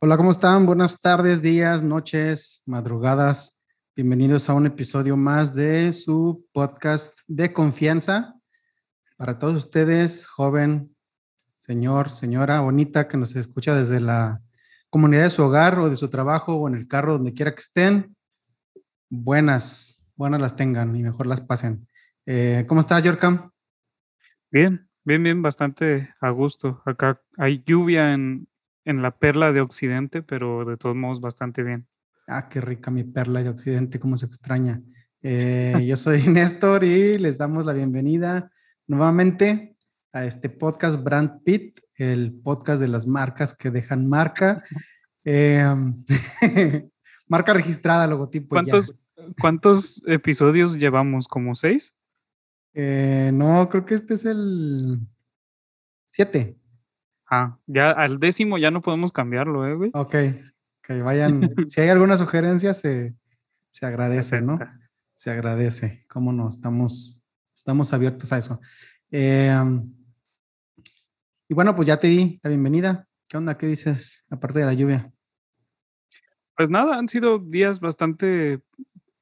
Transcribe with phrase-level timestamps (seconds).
[0.00, 0.64] Hola, ¿cómo están?
[0.64, 3.60] Buenas tardes, días, noches, madrugadas.
[3.96, 8.34] Bienvenidos a un episodio más de su podcast de confianza.
[9.16, 10.96] Para todos ustedes, joven,
[11.68, 14.40] señor, señora, bonita, que nos escucha desde la
[14.88, 17.60] comunidad de su hogar o de su trabajo o en el carro, donde quiera que
[17.60, 18.16] estén.
[19.10, 21.86] Buenas, buenas las tengan y mejor las pasen.
[22.24, 23.50] Eh, ¿Cómo estás, Yorkam?
[24.50, 26.80] Bien, bien, bien, bastante a gusto.
[26.86, 28.48] Acá hay lluvia en,
[28.86, 31.86] en la perla de Occidente, pero de todos modos bastante bien.
[32.26, 34.80] Ah, qué rica mi perla de Occidente, cómo se extraña.
[35.20, 38.52] Eh, yo soy Néstor y les damos la bienvenida
[38.86, 39.76] nuevamente
[40.12, 44.62] a este podcast Brand Pit, el podcast de las marcas que dejan marca.
[45.24, 46.04] Em,
[47.26, 48.48] marca registrada, logotipo.
[48.50, 48.94] ¿Cuántos,
[49.40, 51.28] ¿Cuántos episodios llevamos?
[51.28, 51.94] ¿Como seis?
[52.74, 55.06] Eh, no, creo que este es el
[56.08, 56.56] siete.
[57.30, 59.90] Ah, ya al décimo ya no podemos cambiarlo, ¿eh, güey?
[59.94, 60.14] Ok,
[60.82, 61.40] que vayan.
[61.68, 63.14] si hay alguna sugerencia, se,
[63.70, 64.58] se agradece, ¿no?
[65.14, 66.06] Se agradece.
[66.08, 66.48] ¿Cómo no?
[66.48, 67.22] Estamos,
[67.54, 68.60] estamos abiertos a eso.
[69.10, 69.92] Em,
[71.48, 73.08] y bueno, pues ya te di la bienvenida.
[73.26, 73.56] ¿Qué onda?
[73.56, 75.10] ¿Qué dices aparte de la lluvia?
[76.56, 78.60] Pues nada, han sido días bastante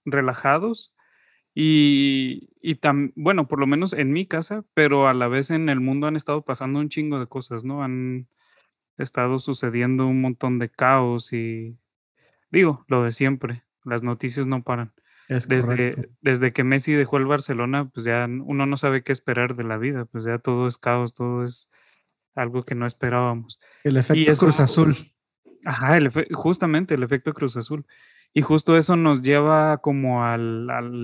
[0.05, 0.95] relajados
[1.55, 2.79] y, y
[3.15, 6.17] bueno, por lo menos en mi casa, pero a la vez en el mundo han
[6.17, 7.83] estado pasando un chingo de cosas, ¿no?
[7.83, 8.29] Han
[8.99, 11.79] estado sucediendo un montón de caos y
[12.51, 14.93] digo, lo de siempre, las noticias no paran.
[15.29, 19.65] desde, desde que Messi dejó el Barcelona, pues ya uno no sabe qué esperar de
[19.65, 21.71] la vida, pues ya todo es caos, todo es
[22.37, 23.59] algo que no esperábamos.
[23.83, 24.95] El efecto Cruz Azul.
[25.65, 25.99] Ajá,
[26.33, 27.85] justamente el efecto Cruz Azul.
[28.33, 30.39] Y justo eso nos lleva como a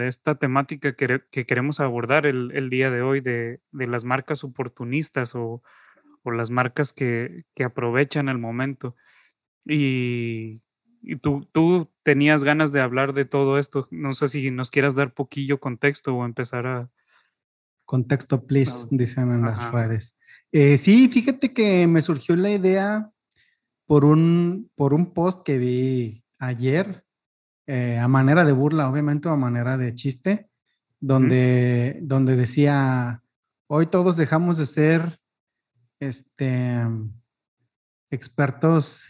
[0.04, 5.62] esta temática que, queremos abordar el, día de hoy de, las marcas oportunistas o,
[6.24, 8.96] las marcas que, aprovechan el momento.
[9.64, 10.60] Y,
[11.22, 13.88] tú, tú, tenías ganas de hablar de todo esto.
[13.90, 16.90] No sé si nos quieras dar poquillo contexto o empezar a...
[17.86, 20.16] Contexto, please, dicen en las redes.
[20.54, 23.10] Eh, sí, fíjate que me surgió la idea
[23.86, 27.06] por un, por un post que vi ayer
[27.66, 30.50] eh, a manera de burla, obviamente, o a manera de chiste,
[31.00, 33.22] donde, donde decía,
[33.66, 35.20] hoy todos dejamos de ser
[36.00, 36.82] este,
[38.10, 39.06] expertos,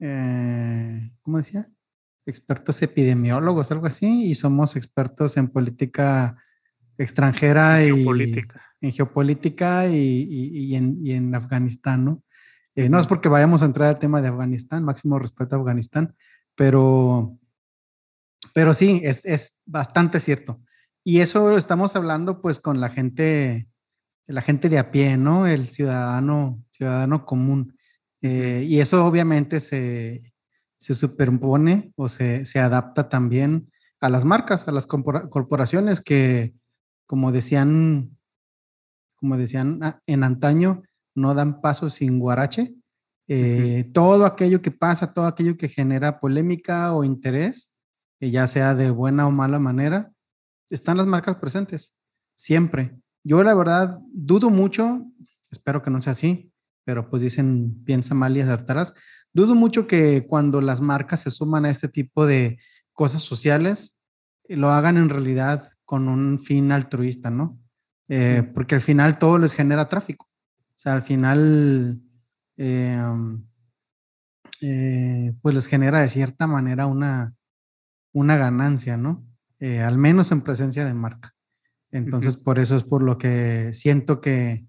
[0.00, 1.66] eh, ¿cómo decía?
[2.24, 6.42] Expertos epidemiólogos, algo así, y somos expertos en política
[6.96, 8.02] extranjera y
[8.82, 12.22] en geopolítica y, en, Afganistán, ¿no?
[12.74, 16.14] Eh, no es porque vayamos a entrar al tema de Afganistán, máximo respeto a Afganistán,
[16.54, 17.38] pero,
[18.52, 20.60] pero sí, es, es bastante cierto.
[21.04, 23.68] Y eso estamos hablando pues con la gente,
[24.26, 25.46] la gente de a pie, ¿no?
[25.46, 27.76] El ciudadano, ciudadano común.
[28.20, 30.32] Eh, y eso obviamente se,
[30.78, 36.54] se superpone o se, se, adapta también a las marcas, a las corporaciones que,
[37.06, 38.16] como decían,
[39.22, 40.82] como decían en antaño,
[41.14, 42.74] no dan paso sin guarache.
[43.28, 47.76] Eh, todo aquello que pasa, todo aquello que genera polémica o interés,
[48.18, 50.10] ya sea de buena o mala manera,
[50.70, 51.94] están las marcas presentes,
[52.34, 52.98] siempre.
[53.22, 55.06] Yo la verdad dudo mucho,
[55.52, 56.52] espero que no sea así,
[56.84, 58.92] pero pues dicen, piensa mal y acertarás.
[59.32, 62.58] Dudo mucho que cuando las marcas se suman a este tipo de
[62.92, 64.00] cosas sociales,
[64.48, 67.61] eh, lo hagan en realidad con un fin altruista, ¿no?
[68.14, 70.26] Eh, porque al final todo les genera tráfico.
[70.26, 72.02] O sea, al final
[72.56, 73.44] Em,
[74.60, 77.34] eh, pues les genera de cierta manera una,
[78.12, 79.26] una ganancia, ¿no?
[79.58, 81.34] Eh, al menos en presencia de marca.
[81.90, 84.66] Entonces, por eso es por lo que siento que,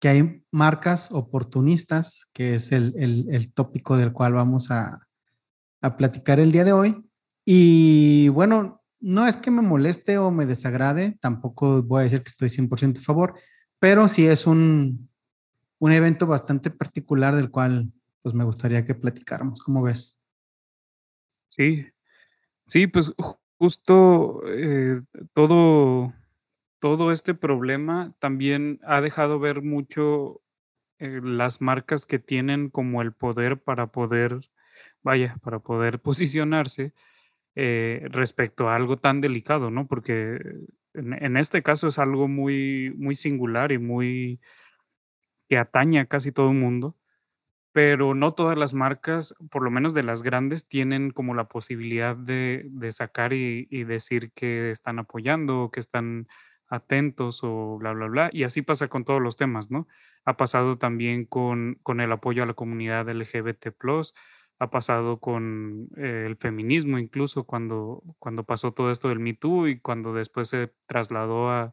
[0.00, 4.98] que hay marcas oportunistas, que es el, el, tópico del cual vamos a,
[5.80, 7.04] a, platicar el día de hoy.
[7.44, 12.28] Y bueno, no es que me moleste o me desagrade, tampoco voy a decir que
[12.28, 13.34] estoy 100% a favor,
[13.78, 15.10] pero sí es un,
[15.78, 17.92] un evento bastante particular del cual
[18.22, 19.62] pues me gustaría que platicáramos.
[19.62, 20.20] ¿Cómo ves?
[21.48, 21.86] Sí,
[22.66, 23.12] sí, pues
[23.58, 25.00] justo eh,
[25.32, 26.12] todo,
[26.78, 30.42] todo este problema también ha dejado ver mucho
[30.98, 34.50] eh, las marcas que tienen como el poder para poder,
[35.02, 36.92] vaya, para poder posicionarse
[37.56, 39.86] eh, respecto a algo tan delicado, ¿no?
[39.86, 40.38] Porque
[40.94, 44.40] en, en, este caso es algo muy, muy singular y muy
[45.50, 46.96] que atañe a casi todo el mundo.
[47.72, 52.16] pero no todas las marcas, por lo menos de las grandes, tienen como la posibilidad
[52.16, 56.28] de, sacar y, decir que están apoyando que están
[56.68, 58.30] atentos o bla, bla, bla.
[58.32, 59.88] Y así pasa con todos los temas, ¿no?
[60.24, 63.68] Ha pasado también con, con el apoyo a la comunidad LGBT,
[64.60, 69.68] ha pasado con eh, el feminismo, incluso cuando, cuando pasó todo esto del Me Too
[69.68, 71.72] y cuando después se trasladó a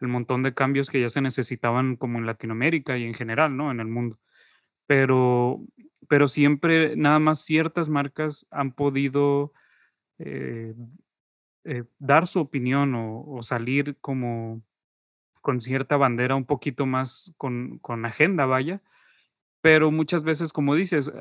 [0.00, 3.70] el montón de cambios que ya se necesitaban como en Latinoamérica y en general, ¿no?
[3.72, 4.18] En el mundo
[4.86, 5.60] pero,
[6.08, 9.52] pero siempre nada más ciertas marcas han podido
[10.18, 10.74] eh,
[11.64, 14.62] eh, dar su opinión o, salir como
[15.42, 18.82] con cierta bandera un poquito más con, con, agenda, vaya,
[19.60, 21.12] pero muchas veces, como dices,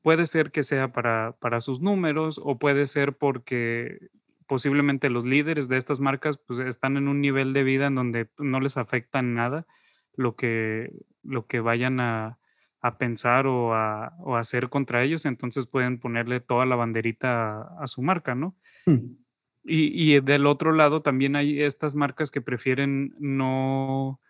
[0.00, 4.10] puede ser que sea para, para sus números o puede ser porque
[4.46, 8.28] posiblemente los líderes de estas marcas pues, están en un nivel de vida en donde
[8.38, 9.66] no les afecta nada
[10.14, 10.92] lo que,
[11.22, 12.38] lo que vayan a,
[12.82, 18.02] a pensar o a, hacer contra ellos, entonces pueden ponerle toda la banderita a, su
[18.02, 18.56] marca, ¿no?
[18.84, 19.16] Hmm.
[19.64, 24.20] Y, del otro lado también hay estas marcas que prefieren no,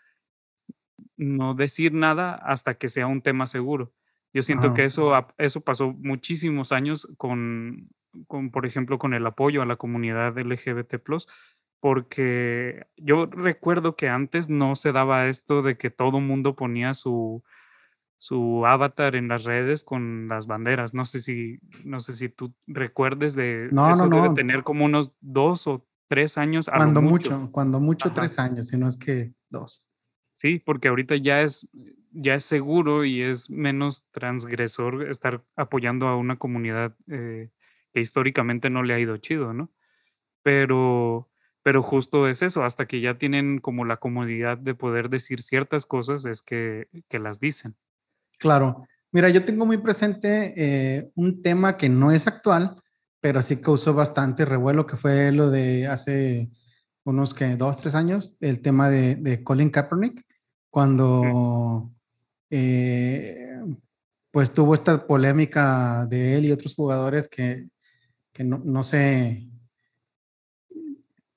[1.16, 3.94] no decir nada hasta que sea un tema seguro.
[4.32, 7.90] Yo siento que eso, eso pasó muchísimos años con,
[8.26, 10.94] con, por ejemplo, con el apoyo a la comunidad LGBT,
[11.80, 17.42] porque yo recuerdo que antes no se daba esto de que todo mundo ponía su,
[18.22, 20.94] su avatar en las redes con las banderas.
[20.94, 24.84] No sé si, no sé si tú recuerdes de no, eso no, debe tener como
[24.84, 26.70] unos dos o tres años.
[26.72, 27.48] Cuando mucho.
[27.50, 29.90] cuando mucho tres años, si no es que dos.
[30.36, 31.68] Sí, porque ahorita ya es,
[32.12, 37.50] ya es seguro y es menos transgresor estar apoyando a una comunidad eh,
[37.92, 39.70] que históricamente no le ha ido chido, ¿no?
[40.42, 41.30] Pero,
[41.62, 45.86] pero justo es eso, hasta que ya tienen como la comodidad de poder decir ciertas
[45.86, 47.76] cosas, es que, que las dicen.
[48.38, 48.86] Claro.
[49.12, 52.76] Mira, yo tengo muy presente eh, un tema que no es actual,
[53.20, 56.50] pero sí causó bastante revuelo, que fue lo de hace
[57.04, 60.24] unos que dos, tres años, el tema de, Colin Kaepernick,
[60.70, 61.92] cuando
[62.54, 63.58] eh,
[64.30, 67.68] pues tuvo esta polémica de él y otros jugadores que,
[68.44, 69.48] no, no sé,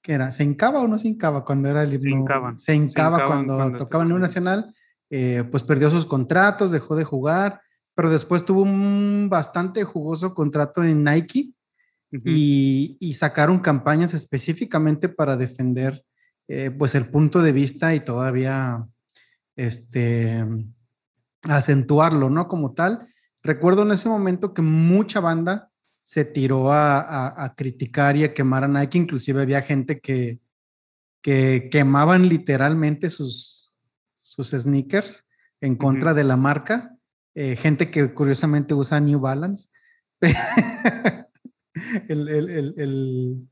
[0.01, 0.33] ¿qué era?
[0.33, 2.57] ¿Se hincaba o no se hincaba cuando era el himno?
[2.57, 4.75] Se hincaba, cuando, tocaban en un nacional
[5.09, 7.61] eh, pues perdió sus contratos, dejó de jugar,
[7.95, 11.53] pero después tuvo un bastante jugoso contrato en Nike
[12.11, 16.03] y, sacaron campañas específicamente para defender
[16.49, 18.85] eh, pues el punto de vista y todavía
[19.55, 20.45] este,
[21.47, 22.47] acentuarlo, ¿no?
[22.47, 23.07] Como tal.
[23.43, 25.71] Recuerdo en ese momento que mucha banda
[26.03, 30.39] se tiró a, criticar y a quemar a Nike, inclusive había gente que,
[31.21, 33.75] que quemaban literalmente sus,
[34.17, 35.25] sus sneakers
[35.61, 36.95] en contra de la marca.
[37.33, 39.69] Eh, gente que curiosamente usa New Balance.
[42.09, 43.47] el,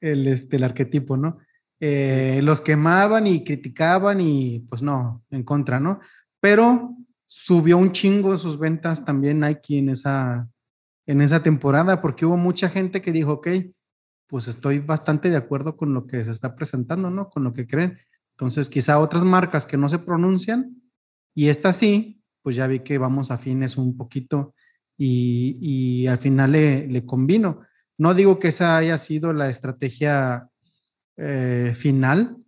[0.00, 1.38] el, este, el arquetipo, ¿no?
[1.80, 5.98] Eh, los quemaban y criticaban y pues no, en contra, ¿no?
[6.40, 6.94] Pero
[7.32, 10.50] subió un chingo sus ventas también Nike en esa,
[11.06, 13.48] en esa temporada porque hubo mucha gente que dijo, ok,
[14.26, 17.30] pues estoy bastante de acuerdo con lo que se está presentando, ¿no?
[17.30, 17.98] Con lo que creen.
[18.32, 20.82] Entonces, quizá otras marcas que no se pronuncian
[21.32, 24.54] y esta sí, pues ya vi que vamos afines un poquito
[24.98, 27.60] y, al final le, le, combino.
[27.96, 30.50] No digo que esa haya sido la estrategia
[31.16, 32.38] eh, final,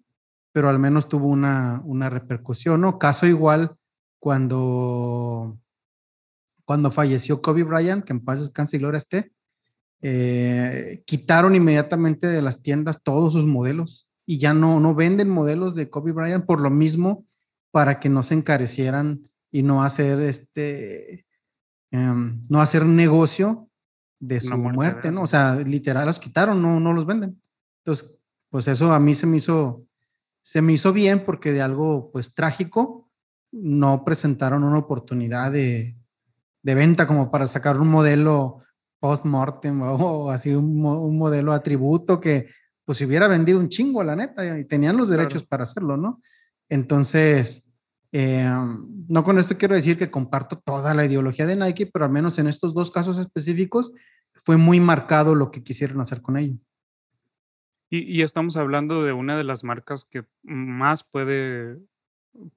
[0.53, 2.99] pero al menos tuvo una, una repercusión, ¿no?
[2.99, 3.77] Caso igual
[4.23, 5.59] cuando,
[6.65, 9.33] cuando falleció Kobe Bryant, que en paz descanse y gloria esté,
[10.01, 15.75] eh, quitaron inmediatamente de las tiendas todos sus modelos y ya no, no venden modelos
[15.75, 17.27] de Kobe Bryant por lo mismo
[17.73, 21.27] para que no se encarecieran y no hacer este,
[21.91, 23.69] em, no hacer negocio
[24.21, 25.23] de su muerte, ¿no?
[25.23, 27.43] O sea, literal los quitaron, no, no los venden.
[27.79, 29.85] Entonces, pues eso a mí se me hizo,
[30.43, 33.02] se me hizo bien porque de algo pues trágico
[33.53, 35.97] no presentaron una oportunidad de,
[36.63, 38.59] de venta como para sacar un modelo
[38.99, 42.47] post-mortem o así un, un modelo atributo que
[42.85, 46.21] pues si hubiera vendido un chingo, la neta, y tenían los derechos para hacerlo, ¿no?
[46.69, 47.71] Entonces,
[48.13, 48.51] eh,
[49.09, 52.39] no con esto quiero decir que comparto toda la ideología de Nike, pero al menos
[52.39, 53.93] en estos dos casos específicos
[54.35, 56.59] fue muy marcado lo que quisieron hacer con ello.
[57.95, 61.79] Y, estamos hablando de una de las marcas que más puede,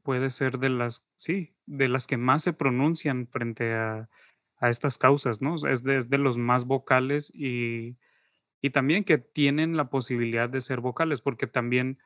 [0.03, 4.09] puede ser de las, sí, de las que más se pronuncian frente a,
[4.57, 5.55] a estas causas, ¿no?
[5.55, 7.97] Es es de los más vocales y
[8.61, 11.99] y también que tienen la posibilidad de ser vocales, porque también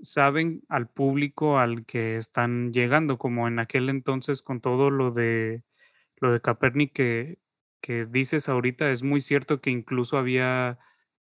[0.00, 5.64] saben al público al que están llegando, como en aquel entonces con todo lo de
[6.18, 7.38] lo de Kaepernick que,
[7.80, 10.78] que dices ahorita, es muy cierto que incluso había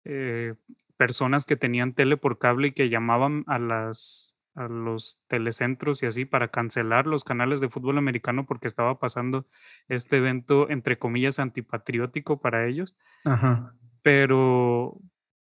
[0.05, 0.55] eh,
[0.97, 6.07] personas que tenían tele por cable y que llamaban a las a los telecentros y
[6.07, 9.47] así para cancelar los canales de fútbol americano porque estaba pasando
[9.89, 12.97] este evento entre comillas antipatriótico para ellos.
[13.25, 13.75] Ajá.
[14.03, 15.01] Pero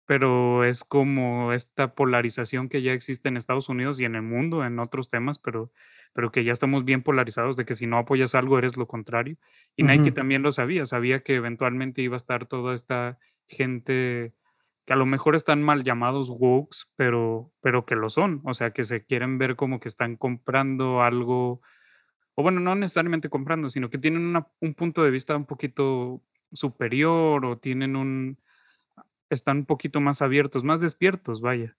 [0.05, 4.65] pero es como esta polarización que ya existe en Estados Unidos y en el mundo
[4.65, 5.71] en otros temas, pero
[6.13, 9.37] pero que ya estamos bien polarizados de que si no apoyas algo eres lo contrario.
[9.75, 13.17] Y Nike también lo sabía, sabía que eventualmente iba a estar toda esta
[13.47, 14.33] gente
[14.85, 18.71] que a lo mejor están mal llamados wokes, pero, pero que lo son, o sea,
[18.71, 21.61] que se quieren ver como que están comprando algo,
[22.35, 27.45] o bueno, no necesariamente comprando, sino que tienen un punto de vista un poquito superior
[27.45, 28.39] o tienen un,
[29.29, 31.77] están un poquito más abiertos, más despiertos, vaya.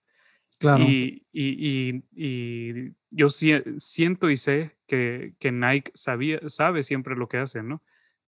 [0.59, 0.83] Claro.
[0.83, 7.37] Y, y, y, yo siento y sé que, que Nike sabía, sabe siempre lo que
[7.37, 7.81] hace, ¿no?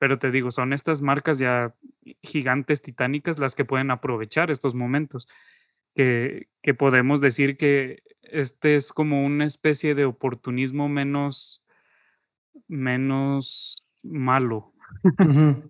[0.01, 1.75] Pero te digo, son estas marcas ya
[2.23, 5.27] gigantes, titánicas, las que pueden aprovechar estos momentos.
[5.93, 11.63] Que, que podemos decir que este es como una especie de oportunismo menos,
[12.67, 14.73] menos malo,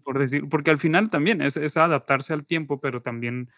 [0.06, 3.50] por decir, porque al final también es, es, adaptarse al tiempo, pero también,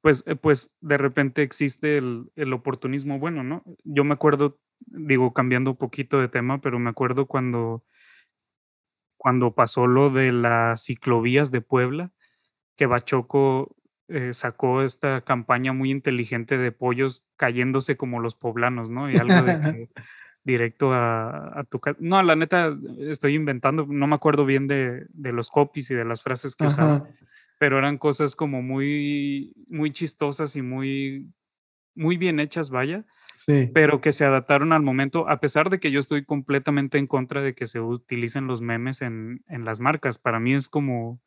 [0.00, 3.62] pues, eh, pues de repente existe el, el, oportunismo bueno, ¿no?
[3.84, 7.84] Yo me acuerdo, digo, cambiando un poquito de tema, pero me acuerdo cuando
[9.22, 12.10] cuando pasó lo de las ciclovías de Puebla,
[12.76, 13.76] que Bachoco
[14.08, 19.08] eh, sacó esta campaña muy inteligente de pollos cayéndose como los poblanos, ¿no?
[19.08, 19.88] Y algo de
[20.42, 21.96] directo a, tu casa.
[22.00, 26.20] No, la neta, estoy inventando, no me acuerdo bien de, los copies y de las
[26.20, 27.08] frases que usaba,
[27.58, 31.32] pero eran cosas como muy, muy chistosas y muy,
[31.94, 33.04] muy bien hechas, vaya
[33.72, 37.42] pero que se adaptaron al momento, a pesar de que yo estoy completamente en contra
[37.42, 40.18] de que se utilicen los memes en, en las marcas.
[40.18, 41.20] Para mí es como,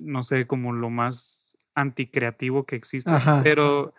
[0.00, 3.94] no sé, como lo más anticreativo que existe, pero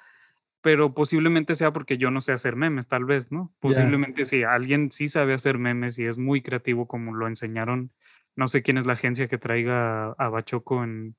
[0.61, 3.51] pero posiblemente sea porque yo no sé hacer memes, tal vez, ¿no?
[3.59, 7.91] Posiblemente si alguien sí sabe hacer memes y es muy creativo como lo enseñaron,
[8.35, 11.15] no sé quién es la agencia que traiga a Bachoco en,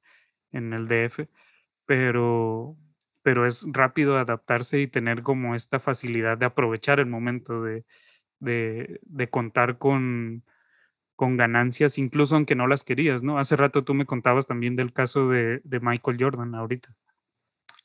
[0.52, 1.28] en el DF,
[1.86, 2.76] pero,
[3.22, 7.84] pero es rápido adaptarse y tener como esta facilidad de aprovechar el momento de,
[8.40, 10.44] de, contar con,
[11.16, 13.38] con ganancias, incluso aunque no las querías, ¿no?
[13.38, 16.94] Hace rato tú me contabas también del caso de, de Michael Jordan ahorita.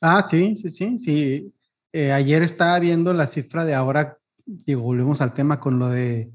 [0.00, 1.54] Ah, sí, sí, sí, sí.
[1.92, 6.32] Eh, ayer estaba viendo la cifra de ahora, digo, volvemos al tema con lo de,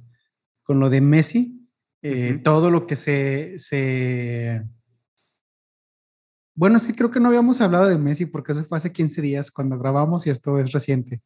[0.63, 1.69] con lo de Messi,
[2.01, 4.63] eh, todo lo que se, se
[6.55, 9.51] bueno, sí, creo que no habíamos hablado de Messi porque eso fue hace 15 días
[9.51, 11.21] cuando grabamos y esto es reciente.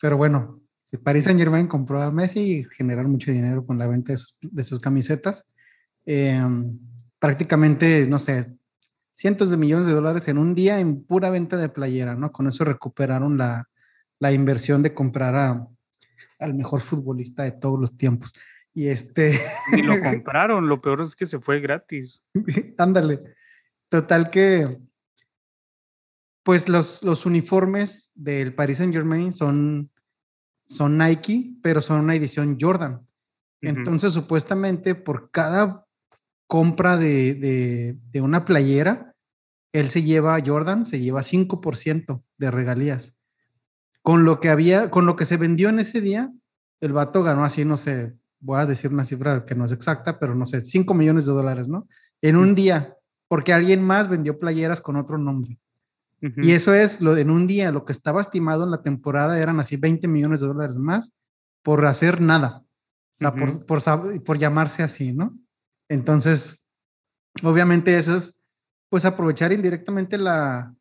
[0.00, 0.60] Pero bueno,
[1.02, 4.80] Paris Saint Germain compró a Messi y generaron mucho dinero con la venta de sus,
[4.80, 5.46] camisetas.
[6.04, 6.78] Em,
[7.18, 8.54] prácticamente, no sé,
[9.12, 12.32] cientos de millones de dólares en un día en pura venta de playera, ¿no?
[12.32, 13.68] Con eso recuperaron la,
[14.18, 15.68] la inversión de comprar a,
[16.40, 18.32] al mejor futbolista de todos los tiempos.
[18.74, 19.38] Y este...
[19.72, 22.22] Y lo compraron, lo peor es que se fue gratis.
[22.78, 23.33] Ándale.
[23.94, 24.80] Total que,
[26.42, 29.88] pues los, los uniformes del Paris Saint Germain son,
[30.66, 33.06] son Nike, pero son una edición Jordan.
[33.60, 35.86] Entonces, supuestamente, por cada
[36.48, 39.14] compra de, de, una playera,
[39.70, 43.16] él se lleva, Jordan se lleva 5% de regalías.
[44.02, 46.32] Con lo que había, con lo que se vendió en ese día,
[46.80, 50.18] el vato ganó así, no sé, voy a decir una cifra que no es exacta,
[50.18, 51.86] pero no sé, 5 millones de dólares, ¿no?
[52.20, 52.96] En un día
[53.28, 55.58] porque alguien más vendió playeras con otro nombre.
[56.38, 59.38] Y eso es lo de en un día, lo que estaba estimado en la temporada
[59.38, 61.12] eran así 20 millones de dólares más
[61.62, 63.66] por hacer nada, o sea, por,
[64.24, 65.38] por, llamarse así, ¿no?
[65.86, 66.66] Entonces,
[67.42, 68.42] obviamente eso es,
[68.88, 70.74] pues, aprovechar indirectamente la,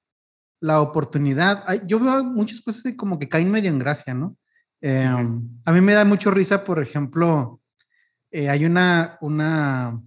[0.62, 1.65] la oportunidad.
[1.85, 4.38] yo veo muchas cosas que como que caen medio en gracia, ¿no?
[4.79, 7.62] Em, a mí me da mucho risa, por ejemplo,
[8.31, 10.01] eh, hay una, una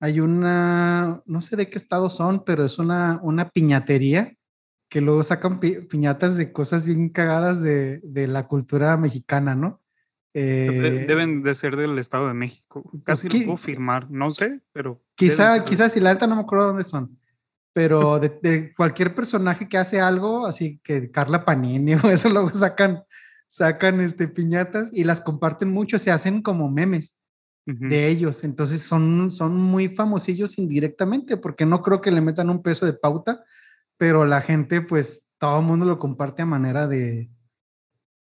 [0.00, 4.34] hay una, no sé de qué estado son, pero es una, una piñatería
[4.88, 9.82] que luego sacan piñatas de cosas bien cagadas de, de la cultura mexicana, ¿no?
[10.38, 12.90] Eh, deben de ser del Estado de México.
[13.04, 15.02] Casi lo puedo firmar, no sé, pero.
[15.14, 17.18] Quizá, quizás, si la neta no me acuerdo dónde son.
[17.72, 22.50] Pero de, de, cualquier personaje que hace algo, así que Carla Panini o eso, luego
[22.50, 23.02] sacan,
[23.46, 27.18] sacan este, piñatas y las comparten mucho, se hacen como memes
[27.66, 28.44] de ellos.
[28.44, 32.94] Entonces son, son muy famosillos indirectamente, porque no creo que le metan un peso de
[32.94, 33.44] pauta,
[33.96, 37.28] pero la gente, pues todo el mundo lo comparte a manera de,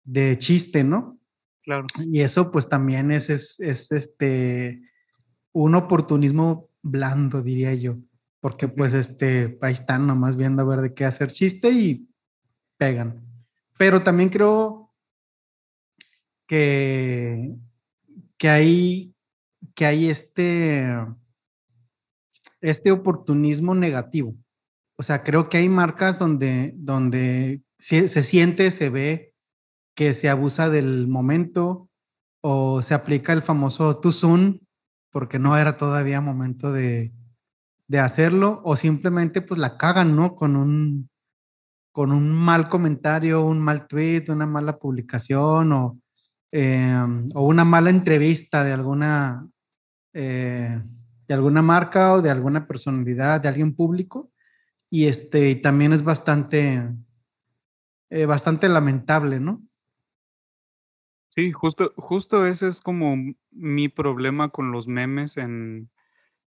[0.05, 1.19] de chiste, ¿no?
[1.63, 1.87] Claro.
[2.05, 4.83] Y eso pues también es, es, es este,
[5.53, 7.99] un oportunismo blando, diría yo,
[8.41, 12.09] porque pues este, ahí están nomás viendo a ver de qué hacer chiste y
[12.77, 13.25] pegan.
[13.79, 14.93] Pero también creo
[16.47, 17.55] que,
[18.37, 19.15] que hay,
[19.75, 20.87] que hay este,
[22.61, 24.35] este oportunismo negativo.
[24.97, 29.35] O sea, creo que hay marcas donde, donde se, siente, se ve
[29.95, 31.89] que se abusa del momento
[32.43, 34.61] o se aplica el famoso too soon
[35.11, 37.13] porque no era todavía momento de,
[37.89, 40.37] de hacerlo o simplemente pues la cagan, ¿no?
[40.37, 41.11] Con un,
[41.93, 46.01] con un mal comentario, un mal tweet, una mala publicación o,
[46.53, 49.49] em, o una mala entrevista de alguna,
[50.13, 50.83] eh,
[51.27, 54.31] de alguna marca o de alguna personalidad, de alguien público.
[54.89, 56.89] Y este también es bastante,
[58.11, 59.63] eh, bastante lamentable, ¿no?
[61.29, 63.17] Sí, justo, justo ese es como
[63.53, 65.89] mi problema con los memes en,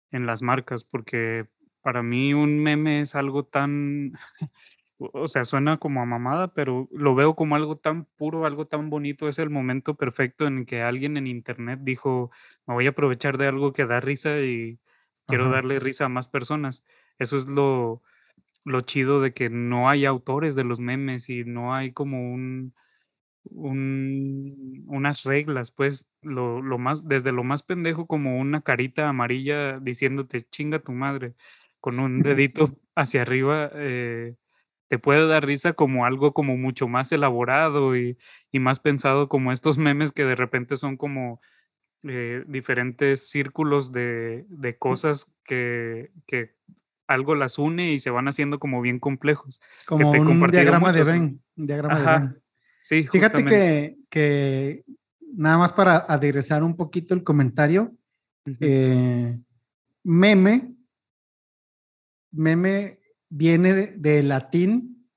[0.10, 1.48] en las marcas, porque
[1.82, 4.14] para mí un meme es algo tan,
[5.14, 8.90] o sea, suena como a mamada, pero lo veo como algo tan puro, algo tan
[8.90, 9.28] bonito.
[9.28, 12.32] Es el momento perfecto en que alguien en internet dijo,
[12.68, 14.80] me voy a aprovechar de algo que da risa y
[15.28, 16.84] quiero darle risa a más personas.
[17.20, 18.02] Eso es lo,
[18.66, 22.74] lo chido de que no hay autores de los memes y no hay como un
[23.46, 29.80] un, unas reglas, pues, lo, lo, más, desde lo más pendejo como una carita amarilla
[29.80, 31.36] diciéndote chinga tu madre,
[31.80, 34.36] con un dedito hacia arriba, eh,
[34.94, 38.16] te puede dar risa como algo como mucho más elaborado y,
[38.52, 41.42] y, más pensado como estos memes que de repente son como
[42.04, 46.54] eh, diferentes círculos de, de cosas que, que,
[47.08, 49.60] algo las une y se van haciendo como bien complejos.
[49.88, 52.44] Como un diagrama de Ben, un diagrama de Ben.
[52.84, 54.84] Sí, Fíjate que, que,
[55.36, 57.96] nada más para aderezar un poquito el comentario,
[58.60, 59.40] eh,
[60.04, 60.76] meme,
[62.32, 63.00] meme
[63.36, 65.10] viene de, latín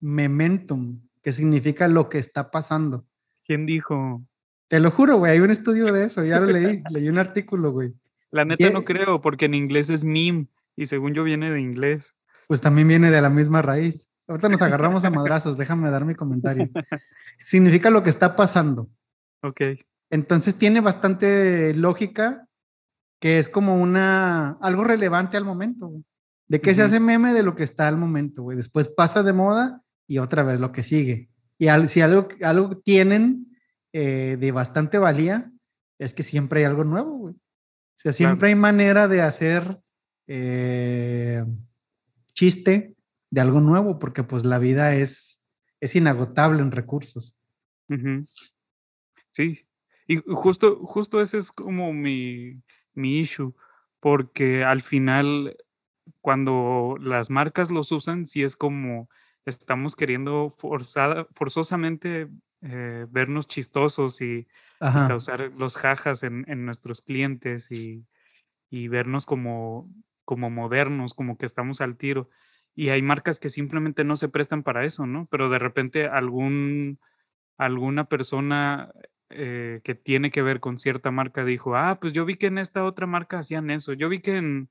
[0.00, 3.06] mementum, que significa lo que está pasando.
[3.44, 4.24] ¿Quién dijo?
[4.68, 7.72] Te lo juro, güey, hay un estudio de eso, ya lo leí, leí un artículo,
[7.72, 7.94] güey.
[8.30, 12.14] La neta no creo, porque en inglés es meme, y según yo viene de inglés.
[12.46, 14.10] Pues también viene de la misma raíz.
[14.28, 16.68] Ahorita nos agarramos a madrazos, déjame dar mi comentario.
[17.38, 18.88] Significa lo que está pasando.
[19.42, 19.60] Ok.
[20.10, 22.46] Entonces tiene bastante lógica
[23.18, 25.90] que es como una, algo relevante al momento,
[26.48, 28.56] De que se hace meme de lo que está al momento, güey.
[28.56, 31.30] Después pasa de moda y otra vez lo que sigue.
[31.58, 33.56] Y si algo, algo tienen
[33.92, 35.50] eh, de bastante valía,
[35.98, 37.34] es que siempre hay algo nuevo, güey.
[37.34, 39.80] O sea, siempre hay manera de hacer
[40.26, 41.42] eh,
[42.34, 42.94] chiste
[43.30, 45.44] de algo nuevo, porque pues la vida es,
[45.80, 47.38] es inagotable en recursos.
[49.30, 49.66] Sí,
[50.06, 52.62] y justo, justo ese es como mi,
[52.94, 53.54] mi issue,
[54.00, 55.56] porque al final,
[56.20, 59.08] cuando las marcas los usan, sí es como
[59.44, 62.28] estamos queriendo forzada, forzosamente
[62.62, 64.46] eh, vernos chistosos y,
[64.78, 68.04] causar los jajas en, en nuestros clientes y,
[68.68, 69.88] y, vernos como,
[70.26, 72.28] como modernos, como que estamos al tiro
[72.74, 75.26] y hay marcas que simplemente no se prestan para eso, ¿no?
[75.30, 76.98] Pero de repente algún,
[77.56, 78.92] alguna persona
[79.30, 82.58] eh, que tiene que ver con cierta marca dijo, ah, pues yo vi que en
[82.58, 84.68] esta otra marca hacían eso, yo vi que en,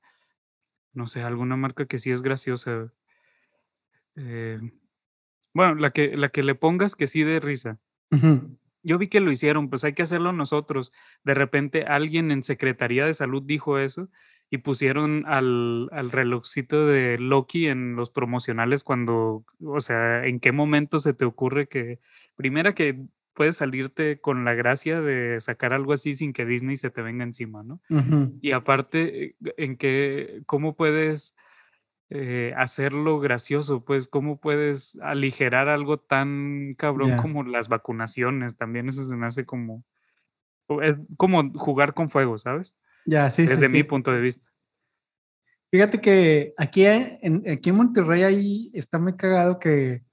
[0.96, 2.92] no sé, alguna marca que sí es graciosa.
[4.16, 4.58] Eh,
[5.52, 7.78] bueno, la que, la que le pongas que sí de risa.
[8.82, 10.92] Yo vi que lo hicieron, pues hay que hacerlo nosotros.
[11.24, 14.08] De repente alguien en Secretaría de Salud dijo eso
[14.48, 20.52] y pusieron al, al relojcito de Loki en los promocionales cuando, o sea, ¿en qué
[20.52, 22.00] momento se te ocurre que,
[22.36, 26.90] primera que puedes salirte con la gracia de sacar algo así sin que Disney se
[26.90, 27.80] te venga encima, ¿no?
[28.40, 31.36] Y aparte, en qué, ¿cómo puedes
[32.08, 33.84] eh, hacerlo gracioso?
[33.84, 38.56] Pues, ¿cómo puedes aligerar algo tan cabrón como las vacunaciones?
[38.56, 39.84] También eso se me hace como,
[40.82, 42.74] es como jugar con fuego, ¿sabes?
[43.04, 44.50] Ya, sí, Desde mi punto de vista.
[45.70, 50.05] Fíjate que aquí en, aquí en Monterrey ahí está muy cagado que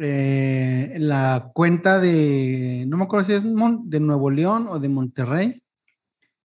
[0.00, 5.62] eh, la cuenta de, no me acuerdo si es de Nuevo León o de Monterrey,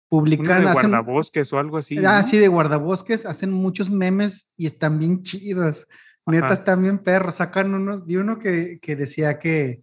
[0.09, 0.65] publican...
[0.65, 1.97] de guardabosques o algo así.
[2.05, 5.87] Ah, sí, de guardabosques, hacen muchos memes y están bien chidos.
[6.27, 7.37] Neta, están bien perros.
[7.37, 9.83] Sacan unos, vi uno que, que decía que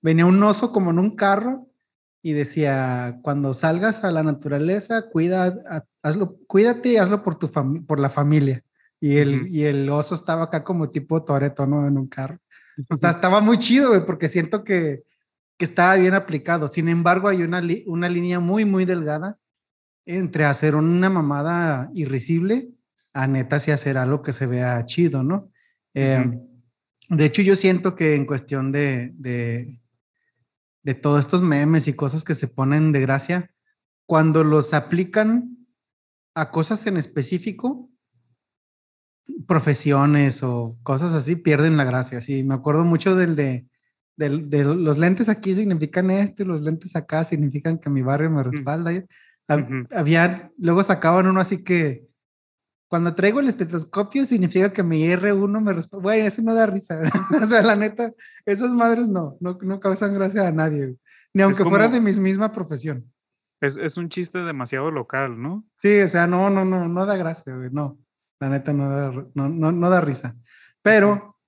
[0.00, 1.68] venía un oso como en un carro
[2.22, 5.52] y decía, cuando salgas a la naturaleza, cuida,
[6.02, 7.50] hazlo, cuídate y hazlo por, tu
[7.84, 8.62] por la familia.
[9.00, 11.84] Y el, y el oso estaba acá como tipo Toreto, ¿no?
[11.84, 12.38] En un carro.
[13.02, 15.02] Estaba muy chido, güey, porque siento que
[15.62, 16.66] que estaba bien aplicado.
[16.66, 19.38] Sin embargo, hay una, una línea muy, muy delgada
[20.04, 22.72] entre hacer una mamada irrisible
[23.14, 25.52] a neta sí hacer algo que se vea chido, ¿no?
[25.94, 26.40] Em,
[27.10, 29.80] de hecho, yo siento que en cuestión de, de,
[30.82, 33.54] de todos estos memes y cosas que se ponen de gracia,
[34.04, 35.68] cuando los aplican
[36.34, 37.88] a cosas en específico,
[39.46, 42.20] profesiones o cosas así, pierden la gracia.
[42.20, 43.66] Sí, me acuerdo mucho del de,
[44.16, 48.42] de los lentes aquí significan esto y los lentes acá significan que mi barrio me
[48.42, 48.92] respalda.
[49.90, 52.06] Había, luego sacaban uno así que
[52.88, 56.02] cuando traigo el estetoscopio significa que mi R1 me respalda.
[56.02, 57.00] Güey, eso no da risa.
[57.42, 58.12] o sea, la neta,
[58.44, 60.96] esas madres no, no, no causan gracia a nadie.
[61.32, 63.10] Ni aunque fuera de mi misma profesión.
[63.62, 65.64] Es, es, un chiste demasiado local, ¿no?
[65.78, 67.98] Sí, o sea, no, no, no, no da gracia, güey, no.
[68.42, 70.36] La neta no da, no, no, no da risa.
[70.82, 71.38] Pero,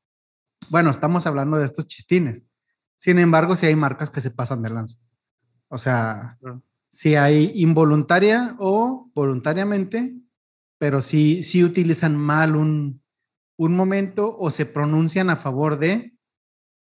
[0.70, 2.44] bueno, estamos hablando de estos chistines.
[2.94, 4.98] Sin embargo, sí hay marcas que se pasan de lanza.
[5.66, 6.38] O sea,
[6.88, 10.14] si hay involuntaria o voluntariamente,
[10.78, 13.02] pero sí, sí utilizan mal un,
[13.56, 16.16] un momento o se pronuncian a favor de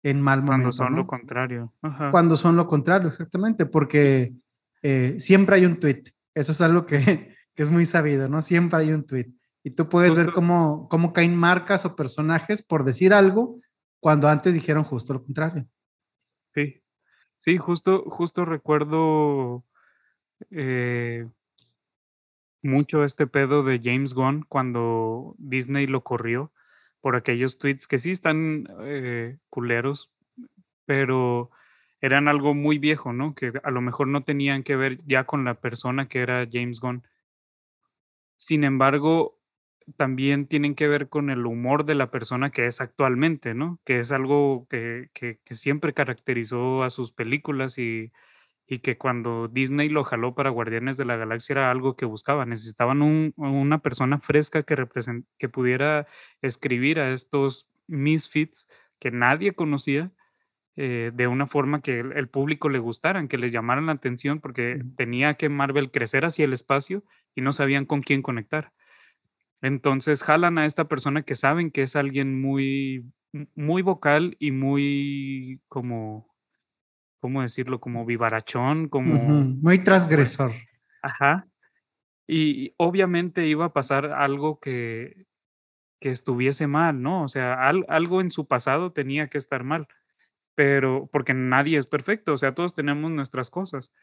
[0.03, 0.63] en mal momento.
[0.63, 1.73] Cuando son lo contrario.
[2.11, 4.33] Cuando son lo contrario, exactamente, porque
[4.81, 6.03] eh, siempre hay un tweet.
[6.33, 6.97] Eso es algo que,
[7.55, 8.41] que, es muy sabido, ¿no?
[8.41, 9.31] Siempre hay un tweet.
[9.63, 13.55] Y tú puedes ver cómo, cómo caen marcas o personajes por decir algo
[13.99, 15.65] cuando antes dijeron justo lo contrario.
[16.53, 16.83] Sí,
[17.37, 19.63] sí, justo, justo recuerdo
[20.51, 21.25] eh,
[22.61, 26.51] mucho este pedo de James Gunn cuando Disney lo corrió
[26.99, 30.11] por aquellos tweets que sí están eh, culeros,
[30.85, 31.51] pero
[32.01, 33.35] eran algo muy viejo, ¿no?
[33.35, 36.79] Que a lo mejor no tenían que ver ya con la persona que era James
[36.79, 37.03] Gunn.
[38.37, 39.39] Sin embargo,
[39.97, 43.79] también tienen que ver con el humor de la persona que es actualmente, ¿no?
[43.85, 48.11] Que es algo que, que, que siempre caracterizó a sus películas y,
[48.67, 52.49] y, que cuando Disney lo jaló para Guardianes de la Galaxia era algo que buscaban.
[52.49, 54.75] Necesitaban un, una persona fresca que,
[55.37, 56.07] que pudiera
[56.41, 58.67] escribir a estos misfits
[58.99, 60.11] que nadie conocía
[60.75, 64.81] eh, de una forma que el, público le gustaran, que les llamaran la atención, porque
[64.97, 67.03] tenía que Marvel crecer hacia el espacio
[67.35, 68.73] y no sabían con quién conectar.
[69.63, 73.09] Entonces jalan a esta persona que saben que es alguien muy,
[73.55, 76.35] muy vocal y muy como,
[77.21, 77.79] ¿cómo decirlo?
[77.79, 79.13] Como vivarachón, como...
[79.15, 80.51] Muy transgresor.
[81.01, 81.47] Ajá.
[82.27, 85.27] Y obviamente iba a pasar algo que,
[86.01, 87.23] que estuviese mal, ¿no?
[87.23, 89.87] O sea, algo en su pasado tenía que estar mal,
[90.55, 93.93] pero porque nadie es perfecto, o sea, todos tenemos nuestras cosas,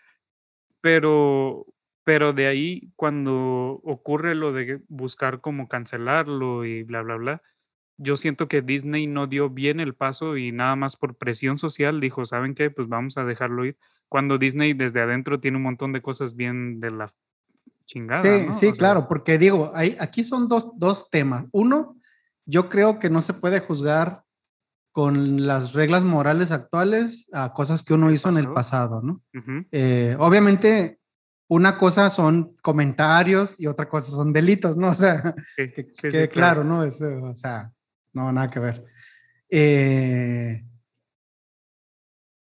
[0.80, 1.66] pero
[2.04, 7.42] pero de ahí, cuando ocurre lo de buscar cómo cancelarlo y bla, bla, bla,
[7.98, 12.00] yo siento que Disney no dio bien el paso y nada más por presión social
[12.00, 12.70] dijo, ¿saben qué?
[12.70, 13.76] Pues vamos a dejarlo ir.
[14.08, 17.12] Cuando Disney desde adentro tiene un montón de cosas bien de la
[17.84, 18.22] chingada.
[18.22, 21.44] Sí, sí, claro, porque digo, hay, aquí son dos, dos temas.
[21.52, 21.96] Uno,
[22.46, 24.24] yo creo que no se puede juzgar
[24.92, 29.22] con las reglas morales actuales a cosas que uno hizo en el pasado, ¿no?
[29.70, 30.99] Eh, obviamente
[31.50, 34.88] una cosa son comentarios y otra cosa son delitos, ¿no?
[34.90, 36.84] O sea, que, claro, ¿no?
[36.84, 37.72] Eso, o sea,
[38.12, 38.84] no, nada que ver.
[39.50, 40.64] Eh,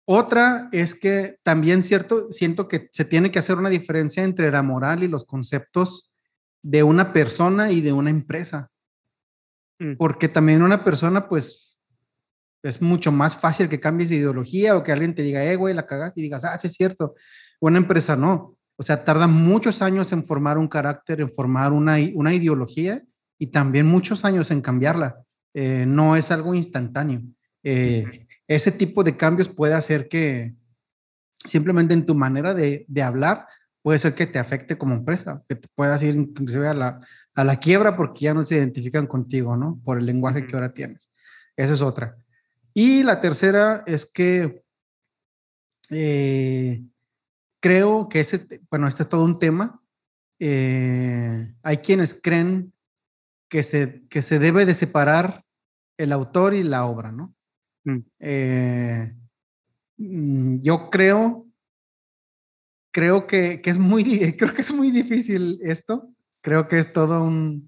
[0.04, 4.62] otra es que también cierto, siento que se tiene que hacer una diferencia entre la
[4.62, 6.16] moral y los conceptos
[6.62, 8.72] de una persona y de una empresa.
[9.78, 9.94] Mm.
[9.98, 11.80] Porque también una persona, pues,
[12.64, 15.74] es mucho más fácil que cambies de ideología o que alguien te diga, eh, güey,
[15.74, 17.14] la cagaste y digas, ah, sí es cierto.
[17.60, 18.55] Una empresa no.
[18.76, 23.00] O sea, tarda muchos años en formar un carácter, en formar una, una ideología
[23.38, 25.22] y también muchos años en cambiarla.
[25.54, 27.22] Eh, no es algo instantáneo.
[27.62, 30.54] Eh, ese tipo de cambios puede hacer que
[31.44, 33.46] simplemente en tu manera de, de, hablar,
[33.82, 37.00] puede ser que te afecte como empresa, que te puedas ir inclusive a la,
[37.34, 39.80] a la quiebra porque ya no se identifican contigo, ¿no?
[39.84, 41.10] Por el lenguaje que ahora tienes.
[41.56, 42.16] Esa es otra.
[42.74, 44.62] Y la tercera es que
[45.90, 46.82] eh,
[47.66, 49.82] creo que ese, bueno, este es todo un tema.
[50.38, 52.72] Eh, hay quienes creen
[53.50, 55.44] que se, que se debe de separar
[55.96, 57.34] el autor y la obra, ¿no?
[57.84, 57.98] Mm.
[58.20, 59.16] Eh,
[59.96, 61.48] mm, yo creo,
[62.92, 64.04] creo que, que, es muy,
[64.38, 66.08] creo que es muy difícil esto.
[66.42, 67.66] Creo que es todo un,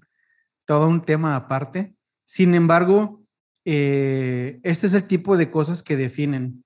[0.65, 1.93] todo un tema aparte.
[2.23, 3.21] Sin embargo,
[3.65, 6.63] eh, este es el tipo de cosas que definen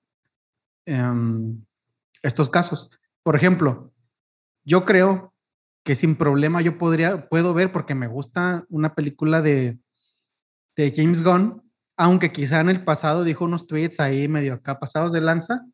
[0.85, 1.65] em,
[2.21, 2.91] estos casos.
[3.23, 3.93] Por ejemplo,
[4.65, 5.33] yo creo
[5.83, 9.79] que sin problema yo podría, puedo ver porque me gusta una película de,
[10.75, 11.61] de James Gunn,
[11.97, 15.65] aunque quizá en el pasado dijo unos tweets ahí medio acá pasados de lanza,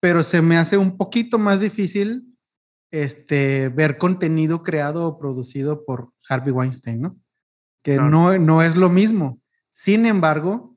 [0.00, 2.36] pero se me hace un poquito más difícil
[2.90, 7.16] este, ver contenido creado o producido por Harvey Weinstein, ¿no?
[7.82, 9.40] Que no, no es lo mismo.
[9.72, 10.76] Sin embargo,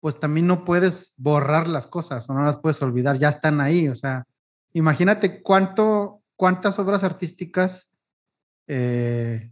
[0.00, 3.88] pues también no puedes borrar las cosas o no las puedes olvidar, ya están ahí.
[3.88, 4.26] O sea,
[4.76, 7.94] imagínate cuánto, cuántas obras artísticas
[8.68, 9.50] eh,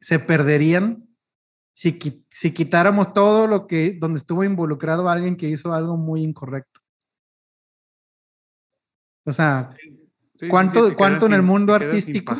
[0.00, 1.06] se perderían
[1.74, 6.80] si, si quitáramos todo lo que, donde estuvo involucrado alguien que hizo algo muy incorrecto.
[9.26, 9.74] O sea,
[10.48, 12.34] ¿cuánto, cuánto en el mundo artístico?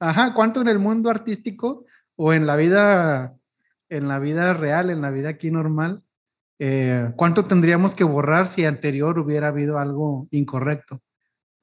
[0.00, 1.84] Ajá, ¿cuánto en el mundo artístico
[2.16, 3.36] o en la vida,
[3.88, 6.02] en la vida real, en la vida aquí normal?
[6.58, 11.03] Eh, ¿Cuánto tendríamos que borrar si anterior hubiera habido algo incorrecto?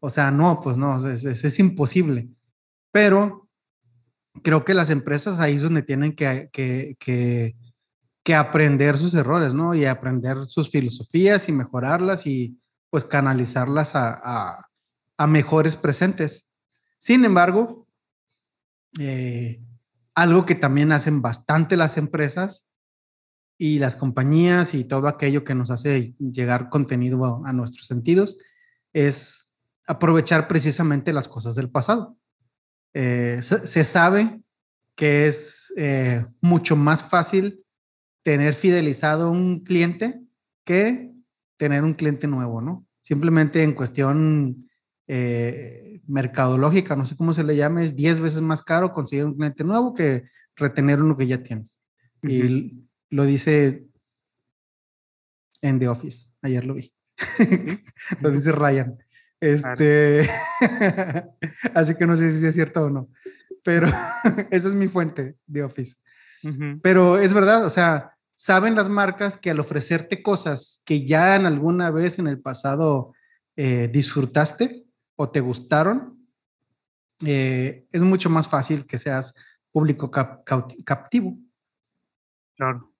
[0.03, 2.27] O sea, no, pues no, es, imposible.
[2.91, 3.47] Pero
[4.43, 9.75] creo que las empresas ahí es donde tienen que, que, que, aprender sus errores, ¿no?
[9.75, 12.57] Y aprender sus filosofías y mejorarlas y
[12.89, 14.65] pues canalizarlas a,
[15.17, 16.49] a, mejores presentes.
[16.97, 17.87] Sin embargo,
[18.99, 19.61] eh,
[20.15, 22.67] algo que también hacen bastante las empresas
[23.55, 28.37] y las compañías y todo aquello que nos hace llegar contenido a nuestros sentidos
[28.93, 29.50] es
[29.87, 32.17] aprovechar precisamente las cosas del pasado.
[32.93, 34.41] Eh, se, sabe
[34.95, 37.63] que es eh, mucho más fácil
[38.23, 40.21] tener fidelizado un cliente
[40.65, 41.11] que
[41.57, 42.85] tener un cliente nuevo, ¿no?
[43.01, 44.69] Simplemente en cuestión
[45.07, 49.35] eh, mercadológica, no sé cómo se le llame, es 10 veces más caro conseguir un
[49.35, 50.23] cliente nuevo que
[50.55, 51.81] retener uno que ya tienes.
[52.23, 53.87] Y lo dice
[55.61, 56.93] en The Office, ayer lo vi.
[58.21, 58.97] lo dice Ryan.
[59.41, 60.29] Este,
[61.73, 63.09] así que no sé si es cierto o no,
[63.63, 63.87] pero
[64.51, 65.97] esa es mi fuente de Office.
[66.81, 71.45] Pero es verdad, o sea, saben las marcas que al ofrecerte cosas que ya en
[71.45, 73.13] alguna vez en el pasado
[73.55, 76.25] eh, disfrutaste o te gustaron,
[77.23, 79.35] eh, es mucho más fácil que seas
[79.71, 81.37] público captivo.
[82.55, 82.91] Claro.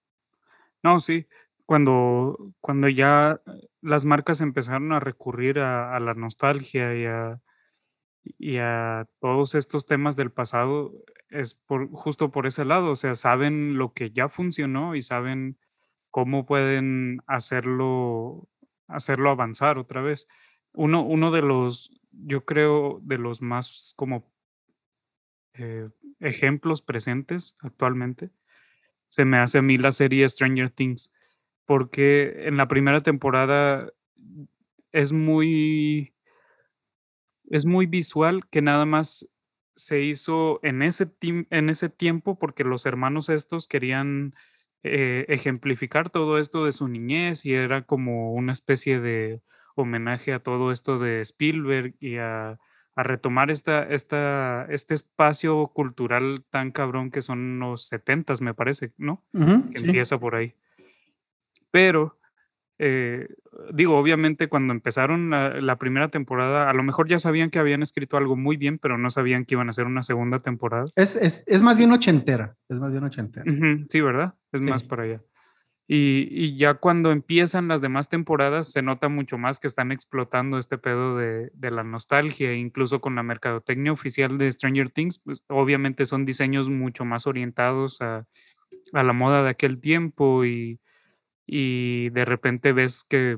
[0.84, 1.26] No, sí
[1.72, 3.40] cuando, cuando ya
[3.82, 7.40] las marcas empezaron a recurrir a, la nostalgia y a,
[8.38, 10.92] y a todos estos temas del pasado,
[11.28, 15.58] es por, justo por ese lado, o sea, saben lo que ya funcionó y saben
[16.10, 18.48] cómo pueden hacerlo,
[18.86, 20.28] hacerlo avanzar otra vez.
[20.72, 24.30] Uno, uno de los, yo creo, de los más como
[25.54, 25.88] eh,
[26.20, 28.30] ejemplos presentes actualmente,
[29.08, 31.12] se me hace a mí la serie Stranger Things
[31.66, 33.92] porque en la primera temporada
[34.92, 36.14] es muy,
[37.50, 39.28] es muy visual que nada más
[39.74, 44.34] se hizo en ese, en ese tiempo porque los hermanos estos querían
[44.82, 49.40] eh, ejemplificar todo esto de su niñez y era como una especie de
[49.74, 52.58] homenaje a todo esto de Spielberg y a,
[52.94, 59.24] retomar esta, esta, este espacio cultural tan cabrón que son los setentas, me parece, ¿no?
[59.32, 60.54] que empieza por ahí.
[61.72, 62.18] Pero,
[62.78, 63.26] eh,
[63.72, 68.16] digo, obviamente cuando empezaron la, primera temporada, a lo mejor ya sabían que habían escrito
[68.16, 70.84] algo muy bien, pero no sabían que iban a hacer una segunda temporada.
[70.94, 73.50] Es, es, es más bien ochentera, es más bien ochentera.
[73.88, 74.34] sí, ¿verdad?
[74.52, 75.22] Es más para allá.
[75.88, 80.56] Y, y, ya cuando empiezan las demás temporadas se nota mucho más que están explotando
[80.56, 85.44] este pedo de, de la nostalgia, incluso con la mercadotecnia oficial de Stranger Things, pues
[85.48, 88.26] obviamente son diseños mucho más orientados a,
[88.92, 90.80] a la moda de aquel tiempo y,
[91.54, 93.36] y de repente ves que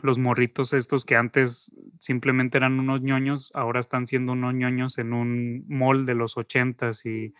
[0.00, 5.12] los morritos estos que antes simplemente eran unos ñoños, ahora están siendo unos ñoños en
[5.12, 7.34] un mall de los ochentas y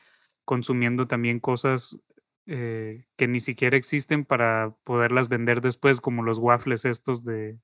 [0.44, 1.98] consumiendo también cosas
[2.44, 7.58] eh, que ni siquiera existen para poderlas vender después, como los waffles estos de,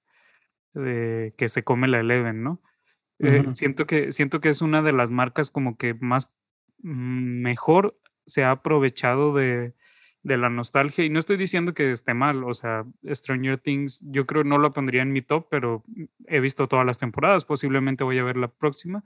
[0.72, 2.62] que se come la Eleven, ¿no?
[3.18, 6.30] Eh, siento, que, siento que es una de las marcas como que más
[6.78, 9.74] mm, mejor se ha aprovechado de,
[10.22, 11.04] de la nostalgia.
[11.04, 14.72] Y no estoy diciendo que esté mal, o sea, Stranger Things, yo creo no lo
[14.72, 15.82] pondría en mi top, pero
[16.26, 19.04] he visto todas las temporadas, posiblemente voy a ver la próxima,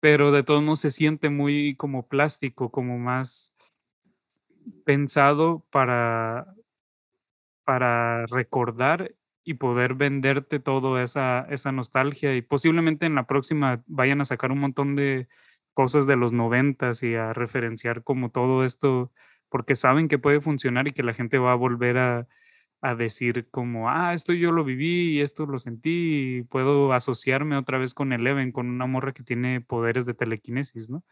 [0.00, 3.54] pero de todos modos se siente muy como plástico, como más
[4.84, 6.54] pensado para,
[7.64, 14.20] para recordar y poder venderte toda esa, esa nostalgia y posiblemente en la próxima vayan
[14.20, 15.28] a sacar un montón de
[15.74, 19.10] cosas de los noventas y a referenciar como todo esto
[19.52, 22.26] porque saben que puede funcionar y que la gente va a volver a,
[22.98, 27.78] decir como, ah, esto yo lo viví y esto lo sentí y puedo asociarme otra
[27.78, 31.04] vez con Eleven, con una morra que tiene poderes de telequinesis, ¿no?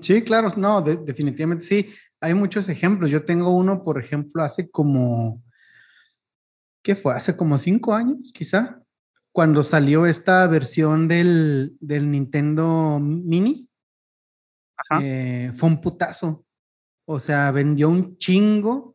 [0.00, 1.90] Sí, claro, no, definitivamente sí.
[2.22, 3.10] Hay muchos ejemplos.
[3.10, 5.42] Yo tengo uno, por ejemplo, hace como,
[6.82, 7.12] ¿qué fue?
[7.12, 8.80] Hace como cinco años, quizá,
[9.30, 13.68] cuando salió esta versión del, Nintendo Mini,
[15.02, 16.47] eh, fue un putazo.
[17.10, 18.94] O sea, vendió un chingo.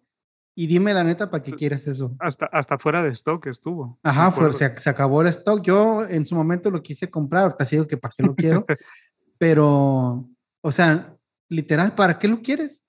[0.55, 2.15] Y dime la neta, ¿para qué quieres eso?
[2.19, 3.97] Hasta, hasta fuera de stock estuvo.
[4.03, 5.63] Ajá, fue, se, se, acabó el stock.
[5.63, 8.67] Yo en su momento lo quise comprar, ahorita sido que para qué lo quiero.
[9.39, 10.29] pero,
[10.61, 11.17] o sea,
[11.49, 12.85] literal, ¿para qué lo quieres?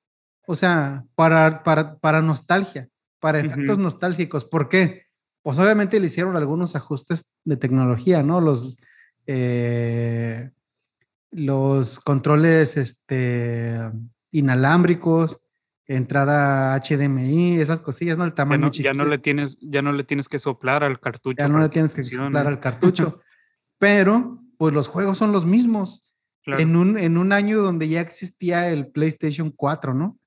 [0.47, 4.45] O sea, para, para, para nostalgia, para efectos nostálgicos.
[4.45, 5.07] ¿Por qué?
[5.43, 8.43] Pues obviamente le hicieron algunos ajustes de tecnología, ¿no?
[8.43, 8.77] Los,
[9.27, 10.51] eh,
[11.31, 13.91] los controles este,
[14.35, 15.41] inalámbricos,
[15.87, 18.25] entrada HDMI, esas cosillas, ¿no?
[18.25, 20.99] El tamaño ya no, ya no le tienes, ya no le tienes que soplar al
[21.01, 21.37] cartucho.
[21.39, 23.21] Ya no le tienes que soplar al cartucho.
[23.79, 26.11] pero, pues los juegos son los mismos.
[26.47, 30.19] En, un, en un año donde ya existía el PlayStation 4, ¿no?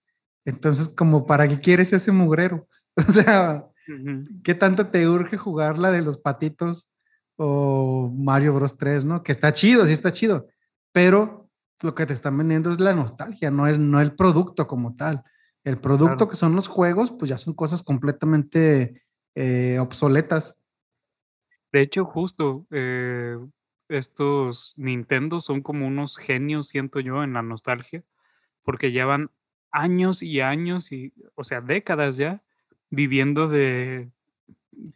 [0.45, 2.67] Entonces, como para qué quieres ese mugrero?
[3.07, 3.67] O sea,
[4.43, 6.89] ¿qué tanto te urge jugar la de los patitos
[7.35, 9.21] o Mario Bros 3, ¿no?
[9.21, 10.47] Que está chido, sí está chido,
[10.91, 11.46] pero
[11.81, 15.23] lo que te están vendiendo es la nostalgia, no el, no el producto como tal.
[15.63, 19.03] El producto que son los juegos, pues ya son cosas completamente
[19.35, 20.61] eh, obsoletas.
[21.71, 23.37] De hecho, justo eh,
[23.89, 28.03] estos Nintendo son como unos genios, siento yo, en la nostalgia,
[28.63, 29.29] porque llevan
[29.71, 32.41] años y años, y, o sea, décadas ya,
[32.89, 34.09] viviendo de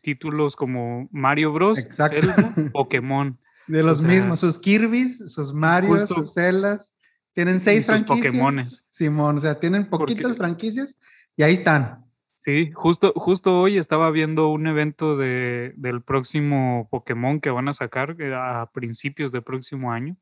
[0.01, 3.39] títulos como Mario Bros, Zelda, Pokémon.
[3.71, 6.95] De los mismos, sus Kirby's, sus Mario, sus Zeldas.
[7.33, 8.27] Tienen seis franquicias.
[8.27, 8.85] Pokémones.
[8.89, 10.97] Simón, o sea, tienen poquitas franquicias
[11.37, 12.05] y ahí están.
[12.39, 17.73] Sí, justo, justo hoy estaba viendo un evento de, del próximo Pokémon que van a
[17.73, 20.17] sacar eh, a principios del próximo año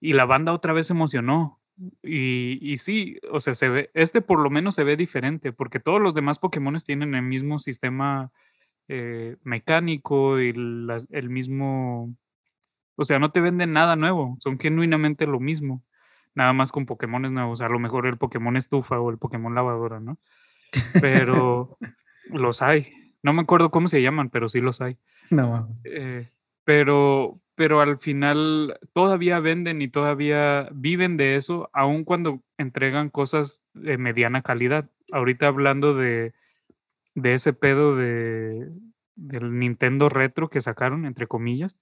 [0.00, 1.60] y la banda otra vez se emocionó.
[2.02, 5.78] Y, y, sí, o sea, se ve, este por lo menos se ve diferente, porque
[5.78, 8.32] todos los demás Pokémon tienen el mismo sistema
[8.88, 12.14] eh, mecánico y el mismo,
[12.96, 15.82] o sea, no te venden nada nuevo, son genuinamente lo mismo,
[16.34, 20.00] nada más con Pokémon nuevos, a lo mejor el Pokémon estufa o el Pokémon lavadora,
[20.00, 20.18] ¿no?
[21.00, 21.78] Pero
[22.30, 24.98] los hay, no me acuerdo cómo se llaman, pero sí los hay.
[25.30, 25.68] No.
[25.84, 26.28] Eh,
[26.64, 33.62] pero, pero al final todavía venden y todavía viven de eso, aun cuando entregan cosas
[33.74, 34.88] de mediana calidad.
[35.12, 36.34] Ahorita hablando de,
[37.14, 38.70] de ese pedo de,
[39.16, 41.76] del Nintendo Retro que sacaron, entre comillas,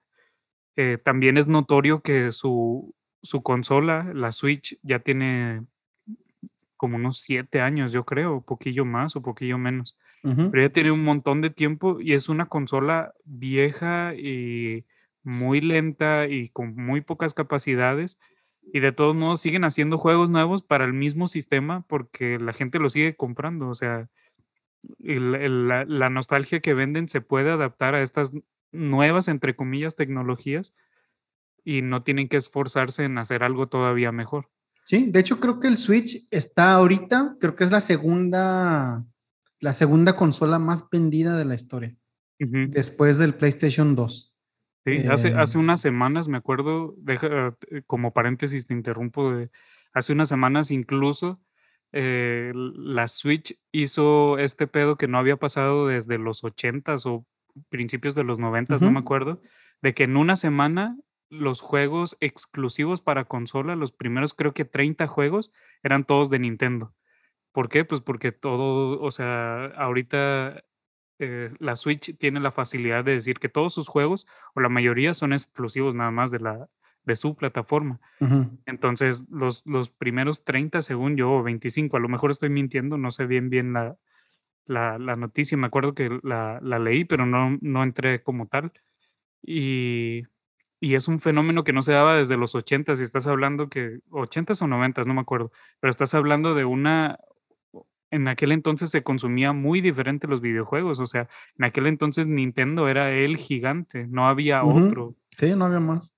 [0.76, 5.62] eh, también es notorio que su, su consola, la Switch, ya tiene
[6.76, 9.96] como unos siete años, yo creo, poquillo más o poquillo menos.
[10.22, 14.86] Pero ya tiene un montón de tiempo y es una consola vieja y
[15.22, 18.18] muy lenta y con muy pocas capacidades.
[18.72, 22.78] Y de todos modos siguen haciendo juegos nuevos para el mismo sistema porque la gente
[22.78, 23.68] lo sigue comprando.
[23.68, 24.08] O sea,
[24.98, 28.32] la, nostalgia que venden se puede adaptar a estas
[28.74, 30.74] nuevas, entre comillas, tecnologías
[31.64, 34.50] y no tienen que esforzarse en hacer algo todavía mejor.
[34.84, 39.04] Sí, de hecho creo que el Switch está ahorita, creo que es la segunda,
[39.60, 41.96] la segunda consola más vendida de la historia,
[42.38, 44.34] después del PlayStation 2.
[44.86, 49.50] Sí, hace, hace eh, unas semanas, me acuerdo, deja, eh, como paréntesis te interrumpo, de,
[49.94, 51.40] hace unas semanas incluso
[51.92, 57.24] eh, la Switch hizo este pedo que no había pasado desde los 80s o
[57.68, 59.40] principios de los 90s, no me acuerdo,
[59.82, 60.96] de que en una semana
[61.30, 66.94] los juegos exclusivos para consola, los primeros creo que 30 juegos, eran todos de Nintendo.
[67.52, 67.84] ¿Por qué?
[67.84, 70.64] Pues porque todo, o sea, ahorita
[71.18, 75.14] eh, la Switch tiene la facilidad de decir que todos sus juegos, o la mayoría,
[75.14, 76.68] son exclusivos nada más de, la,
[77.04, 78.00] de su plataforma.
[78.66, 83.10] Entonces, los, los primeros 30, según yo, o 25, a lo mejor estoy mintiendo, no
[83.10, 83.96] sé bien bien la,
[84.66, 88.72] la, la noticia, me acuerdo que la, la, leí, pero no, no entré como tal.
[89.42, 90.22] Y,
[90.80, 94.00] y es un fenómeno que no se daba desde los 80, si estás hablando que,
[94.10, 97.18] 80 o 90, no me acuerdo, pero estás hablando de una,
[98.10, 101.00] en aquel entonces se consumía muy diferente los videojuegos.
[101.00, 105.16] O sea, en aquel entonces Nintendo era el gigante, no había otro.
[105.36, 106.14] Sí, no había más.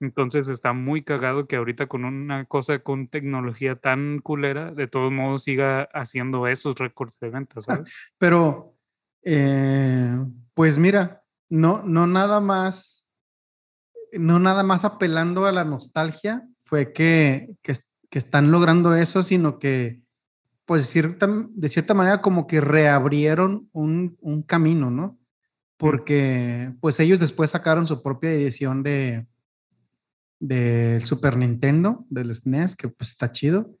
[0.00, 5.12] Entonces está muy cagado que ahorita con una cosa con tecnología tan culera, de todos
[5.12, 7.66] modos siga haciendo esos récords de ventas.
[8.18, 8.76] Pero,
[9.22, 10.16] eh,
[10.54, 13.08] pues mira, no, no nada más,
[14.12, 17.74] no nada más apelando a la nostalgia fue que, que,
[18.10, 20.04] que están logrando eso, sino que
[20.66, 25.18] pues cierta, de cierta manera como que reabrieron un, un, camino, ¿no?
[25.76, 29.26] Porque pues ellos después sacaron su propia edición de
[30.38, 33.76] del Super Nintendo, del SNES, que pues está chido.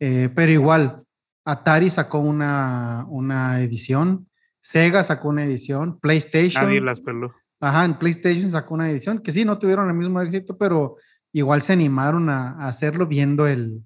[0.00, 1.04] Eh, pero igual,
[1.44, 4.28] Atari sacó una, una edición,
[4.60, 6.64] Sega sacó una edición, PlayStation.
[6.64, 7.32] Nadie las peló.
[7.60, 10.96] Ajá, en PlayStation sacó una edición que sí, no tuvieron el mismo éxito, pero
[11.32, 13.84] igual se animaron a, hacerlo viendo el,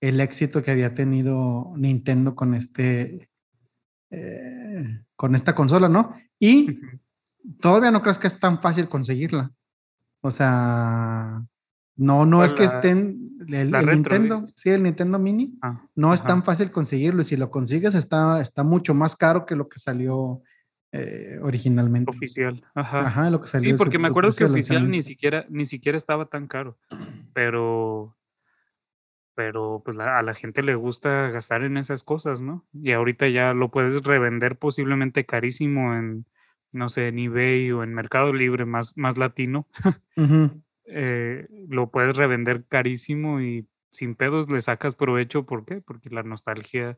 [0.00, 3.28] el, éxito que había tenido Nintendo con este,
[4.10, 6.14] eh, con esta consola, ¿no?
[6.38, 6.78] Y
[7.60, 9.52] todavía no crees que es tan fácil conseguirla.
[10.20, 11.42] O sea,
[11.96, 16.44] no, no es que estén el, Nintendo, sí, el Nintendo Mini, ah, no es tan
[16.44, 20.42] fácil conseguirlo y si lo consigues está, está mucho más caro que lo que salió
[20.92, 22.10] eh, originalmente.
[22.10, 23.06] Oficial, ajá.
[23.06, 23.76] Ajá, lo que salió.
[23.76, 26.78] Sí, porque me acuerdo que oficial ni siquiera, ni siquiera estaba tan caro,
[27.32, 28.16] pero,
[29.34, 32.66] pero pues a la gente le gusta gastar en esas cosas, ¿no?
[32.72, 36.26] Y ahorita ya lo puedes revender posiblemente carísimo en,
[36.72, 39.66] no sé, en eBay o en Mercado Libre más, más latino.
[40.92, 45.46] Eh, lo puedes revender carísimo y sin pedos le sacas provecho.
[45.46, 45.80] ¿Por qué?
[45.80, 46.96] Porque la nostalgia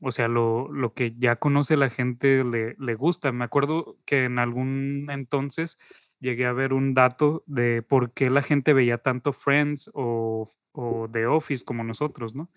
[0.00, 3.32] o sea, lo, lo que ya conoce la gente le, le, gusta.
[3.32, 5.78] Me acuerdo que en algún entonces
[6.20, 11.08] llegué a ver un dato de por qué la gente veía tanto Friends o, o
[11.10, 12.50] The Office como nosotros, ¿no?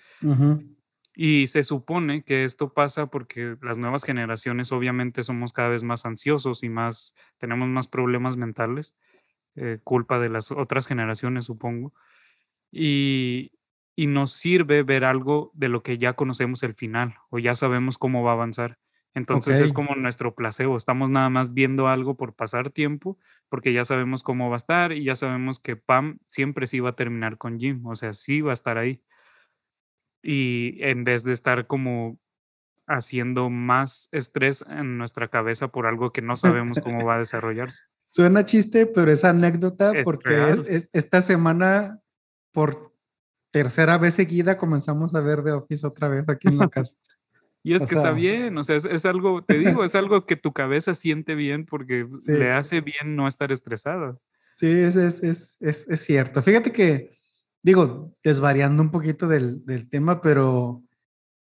[1.20, 6.06] Y se supone que esto pasa porque las nuevas generaciones obviamente somos cada vez más
[6.06, 8.96] ansiosos y más, tenemos más problemas mentales,
[9.56, 11.92] eh, culpa de las otras generaciones, supongo.
[12.72, 13.52] Y,
[13.96, 17.98] y nos sirve ver algo de lo que ya conocemos el final o ya sabemos
[17.98, 18.78] cómo va a avanzar.
[19.16, 23.18] Entonces es como nuestro placebo, estamos nada más viendo algo por pasar tiempo
[23.50, 26.90] porque ya sabemos cómo va a estar y ya sabemos que Pam siempre sí va
[26.92, 29.02] a terminar con Jim, o sea, sí va a estar ahí.
[30.30, 32.20] Y en vez de estar como
[32.86, 37.84] haciendo más estrés en nuestra cabeza por algo que no sabemos cómo va a desarrollarse.
[38.06, 42.02] Suena chiste, pero es anécdota porque esta semana
[42.52, 42.94] por
[43.52, 46.98] tercera vez seguida comenzamos a ver The Office otra vez aquí en la casa.
[47.64, 50.54] y es que está bien, o sea, es, algo, te digo, es algo que tu
[50.54, 54.18] cabeza siente bien porque le hace bien no estar estresada.
[54.56, 56.42] Sí, es, es, es, cierto.
[56.42, 57.17] Fíjate que,
[57.62, 60.84] digo, desvariando un poquito del, del tema, pero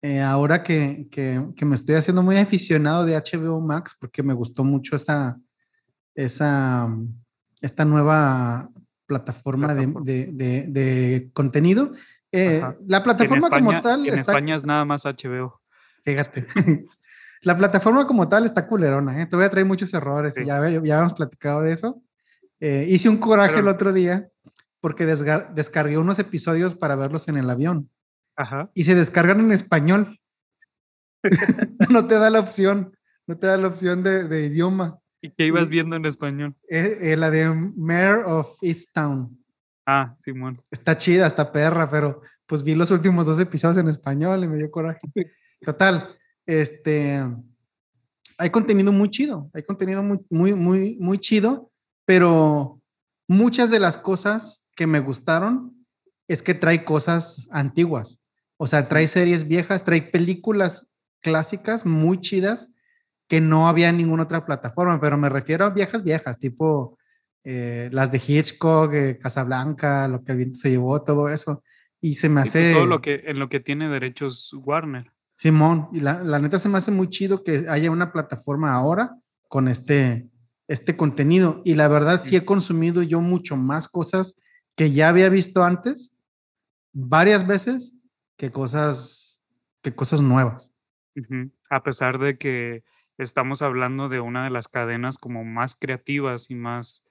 [0.02, 4.34] eh, ahora que, que, que, me estoy haciendo muy aficionado de HBO Max, porque me
[4.34, 5.40] gustó mucho esa,
[6.14, 6.88] esa,
[7.62, 8.70] esta nueva
[9.06, 9.86] plataforma, De,
[10.32, 11.92] de, de, contenido.
[12.32, 14.06] Eh, la plataforma como tal...
[14.06, 15.60] En España es nada más HBO.
[16.04, 16.46] Fíjate.
[17.42, 19.26] la plataforma como tal está culerona, ¿eh?
[19.26, 22.02] Todavía trae muchos errores, ya, ya habíamos platicado de eso.
[22.60, 24.28] Eh, hice un coraje el otro día
[24.84, 27.88] porque descargué unos episodios para verlos en el avión.
[28.36, 28.70] Ajá.
[28.74, 30.20] Y se descargan en español.
[31.88, 32.94] no te da la opción,
[33.26, 34.98] no te da la opción de, de idioma.
[35.22, 36.54] ¿Y qué ibas viendo en español?
[36.68, 39.42] Eh, eh, la de Mayor of Easttown.
[39.86, 40.60] Ah, Simón.
[40.70, 44.58] Está chida, está perra, pero pues vi los últimos dos episodios en español y me
[44.58, 45.00] dio coraje.
[45.62, 46.14] Total,
[46.44, 47.22] este,
[48.36, 51.72] hay contenido muy chido, hay contenido muy, muy, muy, muy chido,
[52.04, 52.82] pero
[53.26, 55.86] muchas de las cosas que me gustaron
[56.28, 58.22] es que trae cosas antiguas.
[58.56, 60.86] O sea, trae series viejas, trae películas
[61.20, 62.74] clásicas muy chidas
[63.28, 66.98] que no había en ninguna otra plataforma, pero me refiero a viejas, viejas, tipo
[67.42, 71.62] eh, las de Hitchcock, eh, Casablanca, lo que el viento se llevó, todo eso.
[72.00, 72.72] Y se me pues, hace...
[72.74, 75.10] Todo lo que, en lo que tiene derechos Warner.
[75.34, 79.16] Simón, y la, la, neta se me hace muy chido que haya una plataforma ahora
[79.48, 80.28] con este,
[80.68, 81.60] este contenido.
[81.64, 84.36] Y la verdad sí he consumido yo mucho más cosas
[84.76, 86.16] que ya había visto antes,
[86.92, 87.98] varias veces,
[88.36, 89.42] que cosas,
[89.82, 90.72] que cosas nuevas.
[91.70, 92.84] A pesar de que
[93.18, 97.04] estamos hablando de una de las cadenas como más creativas y más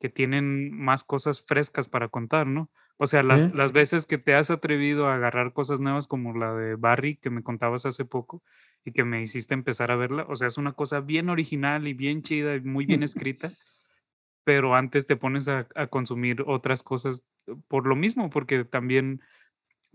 [0.00, 2.70] que tienen más cosas frescas para contar, ¿no?
[2.96, 6.54] O sea, las, las veces que te has atrevido a agarrar cosas nuevas como la
[6.54, 8.42] de Barry que me contabas hace poco
[8.84, 11.94] y que me hiciste empezar a verla, o sea, es una cosa bien original y
[11.94, 13.52] bien chida y muy bien escrita,
[14.44, 17.24] pero antes te pones a, a consumir otras cosas
[17.68, 19.20] por lo mismo, porque también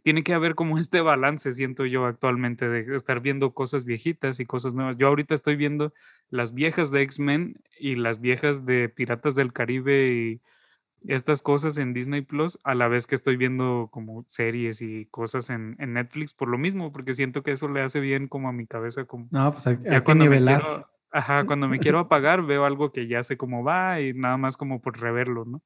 [0.03, 4.45] tiene que haber como este balance, siento yo actualmente, de estar viendo cosas viejitas y
[4.45, 4.97] cosas nuevas.
[4.97, 5.93] Yo ahorita estoy viendo
[6.29, 10.41] las viejas de X-Men y las viejas de Piratas del Caribe y
[11.07, 15.49] estas cosas en Disney Plus, a la vez que estoy viendo como series y cosas
[15.49, 18.67] en, Netflix por lo mismo, porque siento que eso le hace bien como a mi
[18.67, 19.05] cabeza.
[19.05, 20.87] Como, no, pues hay, que nivelar.
[21.11, 24.57] Ajá, cuando me quiero apagar, veo algo que ya sé cómo va y nada más
[24.57, 25.61] como por reverlo, ¿no?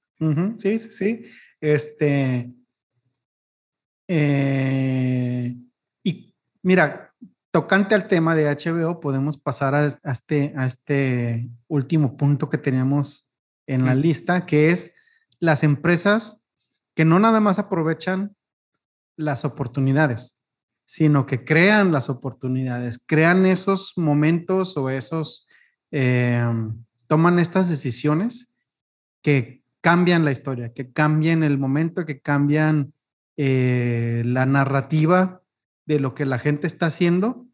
[0.58, 1.22] Sí, sí, sí.
[1.60, 2.54] Este
[4.08, 5.56] eh,
[6.04, 7.14] y mira,
[7.52, 13.34] tocante al tema de HBO, podemos pasar a, este, a este último punto que teníamos
[13.68, 14.94] en la lista, que es
[15.40, 16.44] las empresas
[16.96, 18.36] que no nada más aprovechan
[19.16, 20.43] las oportunidades,
[20.94, 25.48] sino que crean las oportunidades, crean esos momentos o esos,
[25.90, 26.46] eh,
[27.08, 28.52] toman estas decisiones
[29.24, 32.94] que cambian la historia, que cambian el momento, que cambian
[33.38, 35.42] eh, la narrativa
[35.88, 37.48] de lo que la gente está haciendo.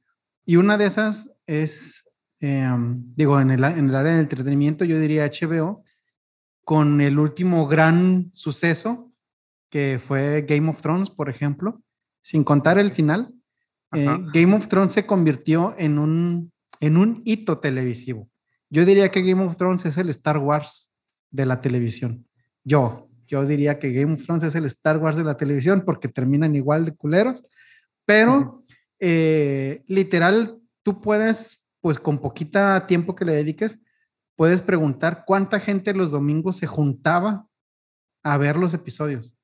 [0.43, 2.09] Y una de esas es,
[2.41, 5.85] em, digo, en el, en el área del entretenimiento, yo diría HBO,
[6.65, 9.13] con el último gran suceso
[9.69, 11.81] que fue Game of Thrones, por ejemplo,
[12.21, 13.33] sin contar el final.
[13.93, 18.29] Eh, Game of Thrones se convirtió en un, en un hito televisivo.
[18.69, 20.93] Yo diría que Game of Thrones es el Star Wars
[21.31, 22.27] de la televisión.
[22.63, 26.07] Yo, yo diría que Game of Thrones es el Star Wars de la televisión porque
[26.07, 27.43] terminan igual de culeros,
[28.05, 28.63] pero
[28.99, 33.79] eh, literal, tú puedes, pues con poquita tiempo que le dediques,
[34.35, 37.47] puedes preguntar cuánta gente los domingos se juntaba
[38.23, 39.38] a ver los episodios.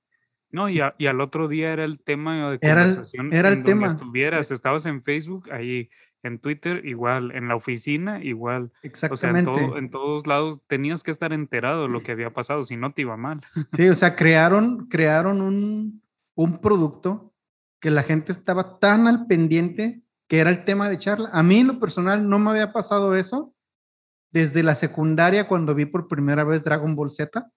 [0.56, 3.34] No, y, al otro día era el tema de conversación.
[3.34, 3.88] Era el, tema.
[3.88, 5.90] Estuvieras, estabas en Facebook, ahí
[6.24, 8.72] en Twitter, igual, en la oficina, igual.
[8.82, 9.52] Exactamente.
[9.52, 12.78] O sea, en, todos lados tenías que estar enterado de lo que había pasado, si
[12.78, 13.42] no te iba mal.
[13.70, 16.02] Sí, o sea, crearon, crearon un,
[16.36, 17.34] un producto
[17.82, 21.30] que la gente estaba tan al pendiente que era el tema de charla.
[21.34, 23.54] A mí, en lo personal, no me había pasado eso
[24.32, 27.52] desde la secundaria cuando vi por primera vez Dragon Ball Z.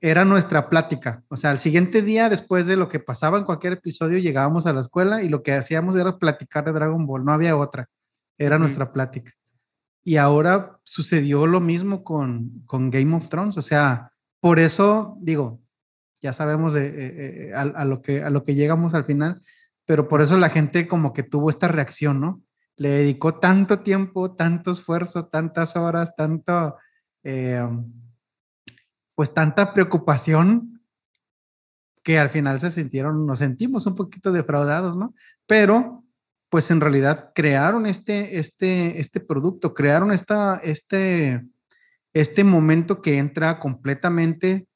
[0.00, 1.24] Era nuestra plática.
[1.28, 4.72] O sea, al siguiente día, después de lo que pasaba en cualquier episodio, llegábamos a
[4.72, 7.24] la escuela y lo que hacíamos era platicar de Dragon Ball.
[7.24, 7.88] No había otra.
[8.38, 9.32] Era nuestra plática.
[10.04, 13.56] Y ahora sucedió lo mismo con, con Game of Thrones.
[13.56, 15.60] O sea, por eso digo,
[16.20, 19.40] ya sabemos de, eh, eh, a, lo que, a lo que llegamos al final,
[19.84, 22.42] pero por eso la gente como que tuvo esta reacción, ¿no?
[22.76, 26.76] le dedicó tanto tiempo, tanto esfuerzo, tantas horas, tanto,
[27.22, 27.66] eh,
[29.16, 30.80] pues tanta preocupación
[32.04, 35.12] que al final se sintieron, nos sentimos un poquito defraudados, ¿no?
[35.48, 36.04] Pero,
[36.48, 41.44] pues en realidad crearon este, este, este producto, crearon esta, este,
[42.12, 44.68] este momento que entra completamente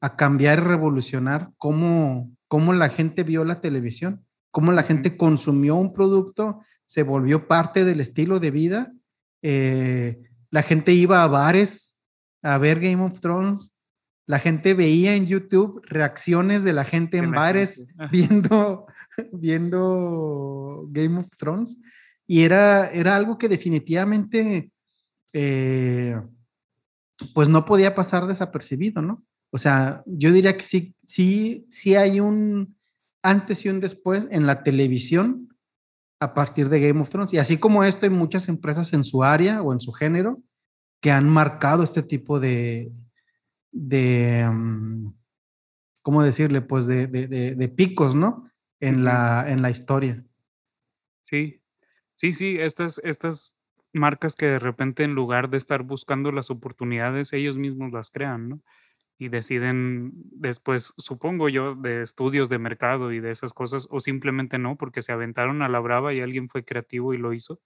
[0.00, 5.76] a cambiar y revolucionar cómo, cómo la gente vio la televisión cómo la gente consumió
[5.76, 8.92] un producto, se volvió parte del estilo de vida.
[9.42, 10.20] Eh,
[10.50, 12.00] la gente iba a bares
[12.42, 13.72] a ver Game of Thrones.
[14.28, 18.86] La gente veía en YouTube reacciones de la gente en bares viendo,
[19.32, 21.78] viendo Game of Thrones.
[22.26, 24.70] Y era, era algo que definitivamente,
[25.32, 26.20] eh,
[27.32, 29.24] pues no podía pasar desapercibido, ¿no?
[29.50, 32.76] O sea, yo diría que sí, sí, sí hay un,
[33.22, 35.56] antes y un después en la televisión
[36.20, 37.32] a partir de Game of Thrones.
[37.32, 40.42] Y así como esto, hay muchas empresas en su área o en su género
[41.00, 42.92] que han marcado este tipo de,
[43.78, 45.14] de mm,
[46.02, 46.60] ¿cómo decirle?
[46.60, 48.50] Pues de, de, picos, ¿no?
[48.80, 50.24] En la, en la historia.
[51.22, 51.62] Sí,
[52.14, 53.54] sí, sí, estas, estas
[53.92, 58.48] marcas que de repente en lugar de estar buscando las oportunidades, ellos mismos las crean,
[58.48, 58.62] ¿no?
[59.18, 64.58] y deciden después, supongo yo, de estudios de mercado y de esas cosas, o simplemente
[64.58, 67.60] no, porque se aventaron a la brava y alguien fue creativo y lo hizo,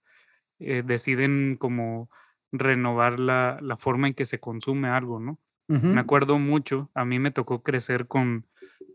[0.59, 2.09] eh, deciden como
[2.51, 5.39] renovar la, la, forma en que se consume algo, ¿no?
[5.67, 8.45] Me acuerdo mucho, a mí me tocó crecer con,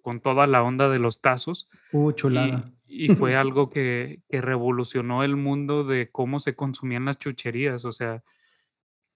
[0.03, 1.69] con toda la onda de los tazos.
[1.93, 2.71] Uh, chulada.
[2.87, 7.85] Y, y fue algo que, que revolucionó el mundo de cómo se consumían las chucherías,
[7.85, 8.23] o sea,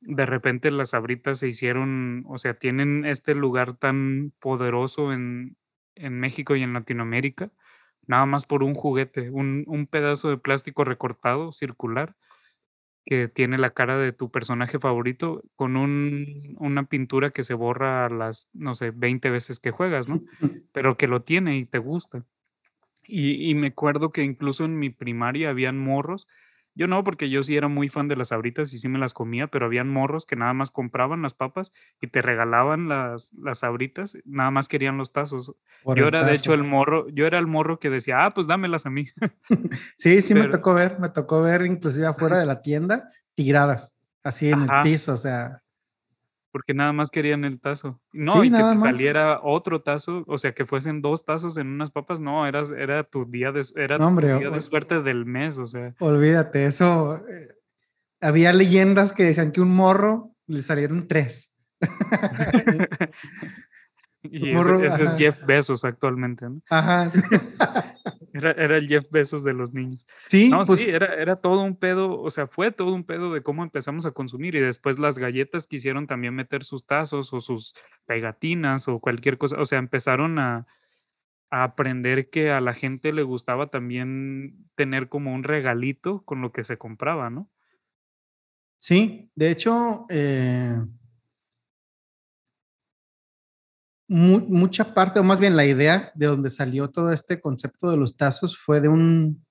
[0.03, 5.57] de repente las sabritas se hicieron, o sea, tienen este lugar tan poderoso en,
[5.95, 7.51] en México y en Latinoamérica,
[8.07, 12.17] nada más por un juguete, un, un, pedazo de plástico recortado, circular,
[13.05, 18.07] que tiene la cara de tu personaje favorito con un, una pintura que se borra
[18.07, 20.23] a las, no sé, 20 veces que juegas, ¿no?
[20.73, 22.25] Pero que lo tiene y te gusta.
[23.05, 26.29] Y, y me acuerdo que incluso en mi primaria habían morros
[26.75, 29.15] yo no, porque yo sí era muy fan de las sabritas y sí me las
[29.15, 33.59] comía, pero habían morros que nada más compraban las papas y te regalaban las, las
[33.59, 35.55] sabritas, nada más querían los tazos.
[35.85, 38.87] yo era de hecho el morro, yo era el morro que decía, ah, pues dámelas
[38.87, 39.09] a mí.
[39.97, 44.51] sí, sí me tocó ver, me tocó ver inclusive afuera de la tienda tiradas, así
[44.51, 45.62] en el piso, o sea
[46.53, 48.01] porque nada más querían el tazo.
[48.13, 51.91] No, y que te saliera otro tazo, o sea, que fuesen dos tazos en unas
[51.91, 55.95] papas, no, era, era tu día de, era día de suerte del mes, o sea.
[55.99, 57.17] Olvídate, eso.
[57.17, 57.49] Eh,
[58.21, 61.51] había leyendas que decían que un morro le salieron tres.
[64.23, 66.61] y ese, es Jeff Bezos actualmente, ¿no?
[66.69, 67.11] Ajá.
[68.33, 70.07] Era, era, el Jeff Bezos de los niños.
[70.27, 73.33] Sí, no, pues, sí, era, era todo un pedo, o sea, fue todo un pedo
[73.33, 77.41] de cómo empezamos a consumir y después las galletas quisieron también meter sus tazos o
[77.41, 77.75] sus
[78.07, 80.67] pegatinas o cualquier cosa, o sea, empezaron a,
[81.51, 86.51] a aprender que a la gente le gustaba también tener como un regalito con lo
[86.51, 87.51] que se compraba, ¿no?
[88.79, 90.75] Sí, de hecho, eh,
[94.13, 98.17] mucha parte, o más bien la idea de donde salió todo este concepto de los
[98.17, 99.45] tazos fue de un,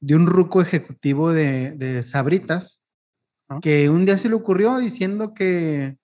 [0.00, 2.82] de un ruco ejecutivo de, Sabritas,
[3.62, 5.96] que un día se le ocurrió diciendo que,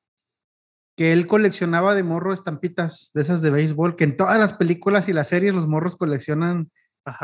[0.97, 5.09] que él coleccionaba de morro estampitas de esas de béisbol, que en todas las películas
[5.09, 6.71] y las series los morros coleccionan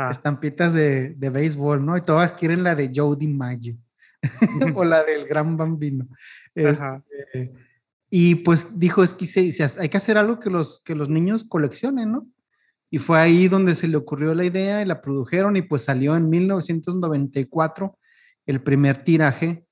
[0.09, 1.97] estampitas de, de, béisbol, ¿no?
[1.97, 3.77] Y todas quieren la de Joe DiMaggio
[4.75, 6.07] o la del Gran Bambino.
[6.55, 7.51] Este,
[8.15, 9.25] y pues dijo, es que
[9.79, 12.27] hay que hacer algo que los, que los niños coleccionen, ¿no?
[12.91, 16.15] Y fue ahí donde se le ocurrió la idea y la produjeron y pues salió
[16.15, 17.97] en 1994
[18.45, 19.65] el primer tiraje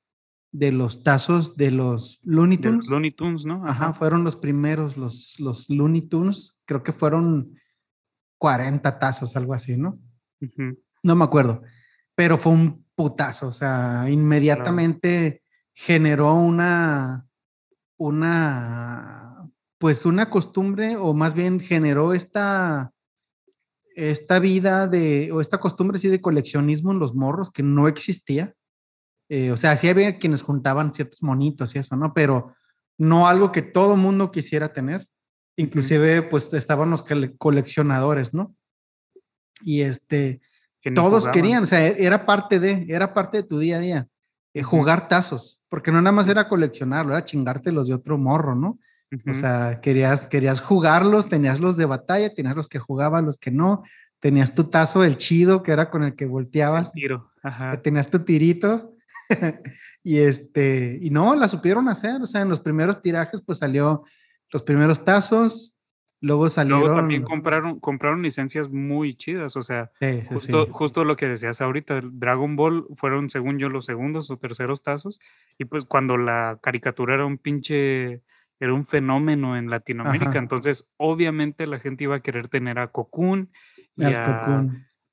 [0.51, 2.87] de los tazos de los Looney Tunes.
[2.89, 3.63] Looney Tunes, ¿no?
[3.63, 3.93] Ajá.
[3.93, 6.63] fueron los primeros, los, los Looney Tunes.
[6.65, 7.59] Creo que fueron
[8.39, 9.99] 40 tazos, algo así, ¿no?
[11.03, 11.61] No me acuerdo.
[12.15, 15.43] Pero fue un putazo, o sea, inmediatamente
[15.75, 17.27] generó una,
[18.02, 19.47] una,
[19.78, 22.91] pues una costumbre, o más bien generó esta,
[23.95, 28.56] esta vida de, o esta costumbre así de coleccionismo en los morros que no existía.
[29.30, 32.14] Eh, o sea, sí había quienes juntaban ciertos monitos y eso, ¿no?
[32.14, 32.56] Pero
[32.97, 35.08] no algo que todo mundo quisiera tener.
[35.56, 37.06] Inclusive, pues estaban los
[37.38, 38.56] coleccionadores, ¿no?
[39.62, 40.41] Y este,
[40.95, 44.08] todos querían, o sea, era parte de, era parte de tu día a día,
[44.54, 48.80] eh, jugar tazos, porque no nada más era coleccionarlo, era chingártelos de otro morro, ¿no?
[49.30, 53.52] O sea, querías, querías jugarlos, tenías los de batalla, tenías los que jugaban, los que
[53.52, 53.84] no,
[54.22, 56.93] tenías tu tazo, el chido, que era con el que volteabas.
[56.93, 57.30] tiro,
[57.84, 58.95] Tenías tu tirito.
[60.04, 64.06] y este, y no, la supieron hacer, o sea, en los primeros tirajes, pues salió
[64.49, 65.78] los primeros tazos,
[66.22, 66.82] luego salieron.
[66.82, 69.91] Luego también compraron, compraron licencias muy chidas, o sea,
[70.30, 74.84] justo, justo lo que decías ahorita, Dragon Ball fueron, según yo, los segundos o terceros
[74.84, 75.19] tazos,
[75.57, 78.22] y pues cuando la caricatura era un pinche
[78.59, 83.51] era un fenómeno en Latinoamérica, entonces obviamente la gente iba a querer tener a Cocoon
[83.95, 84.67] y, a,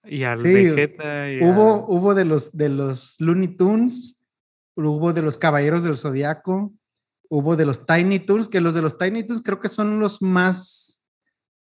[0.04, 1.24] y al Vegeta.
[1.40, 4.22] hubo, hubo de los, de los Looney Tunes,
[4.76, 6.74] hubo de los Caballeros del Zodiaco,
[7.28, 10.22] hubo de los Tiny Toons, que los de los Tiny Toons creo que son los
[10.22, 10.97] más,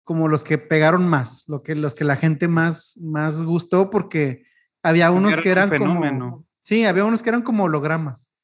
[0.05, 4.45] como los que pegaron más, lo que, los que la gente más, más gustó porque
[4.81, 6.45] había unos que eran como...
[6.61, 8.35] Sí, había unos que eran como hologramas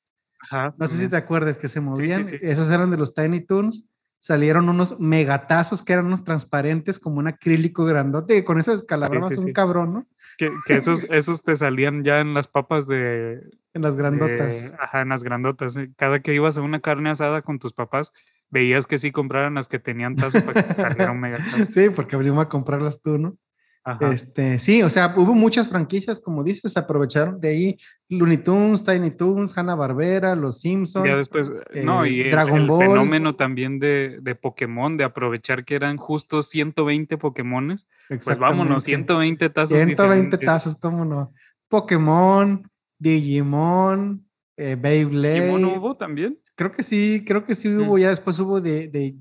[0.78, 2.24] no sé si te acuerdas que se movían.
[2.42, 3.86] Esos eran de los Tiny Toons.
[4.20, 9.38] Salieron unos megatazos que eran unos transparentes como un acrílico grandote y con eso descalabrabas
[9.38, 10.08] un cabrón, ¿no?
[10.38, 13.42] Que, esos, esos te salían ya en las papas de...
[13.74, 14.76] En las grandotas.
[14.80, 15.76] ajá, en las grandotas.
[15.96, 18.12] Cada que ibas a una carne asada con tus papás,
[18.52, 21.66] veías que sí compraran las que tenían tazo para que saliera un megatazo.
[21.70, 23.38] Sí, porque abrimos a comprarlas tú, ¿no?
[24.00, 27.78] Este, sí, o sea, hubo muchas franquicias, como dices, aprovecharon de ahí
[28.10, 31.08] Looney Tunes, Tiny Tunes, Hanna Barbera, Los Simpsons.
[31.08, 32.86] Ya después, eh, no, y Dragon Ball.
[32.86, 37.88] fenómeno también de, de, Pokémon, de aprovechar que eran justo 120 Pokémones.
[38.08, 39.76] Pues vámonos, 120 tazos.
[39.76, 41.34] 120 tazos, cómo no.
[41.68, 44.28] Pokémon, Digimon,
[44.58, 45.42] eh, Beyblade.
[45.42, 46.38] ¿Digimon hubo también?
[46.62, 47.98] Creo que sí, creo que sí hubo.
[47.98, 49.16] Ya después hubo de, de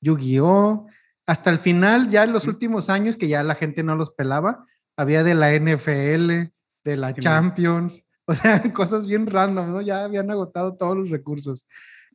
[0.00, 0.86] Yu-Gi-Oh!
[1.26, 4.64] hasta el final, ya en los últimos años, que ya la gente no los pelaba,
[4.96, 6.52] había de la NFL,
[6.84, 9.82] de la Champions, o sea, cosas bien random, ¿no?
[9.82, 11.66] Ya habían agotado todos los recursos.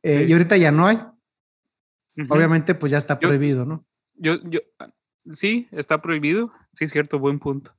[0.02, 0.98] Eh, y ahorita ya no hay.
[2.28, 3.86] Obviamente, pues ya está prohibido, ¿no?
[4.14, 4.58] Yo, yo,
[5.30, 7.72] sí, está prohibido, sí, es cierto, buen punto.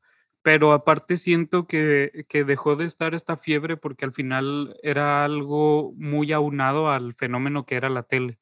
[0.44, 5.94] Pero aparte siento que, que dejó de estar esta fiebre porque al final era algo
[5.98, 8.40] muy aunado al fenómeno que era la tele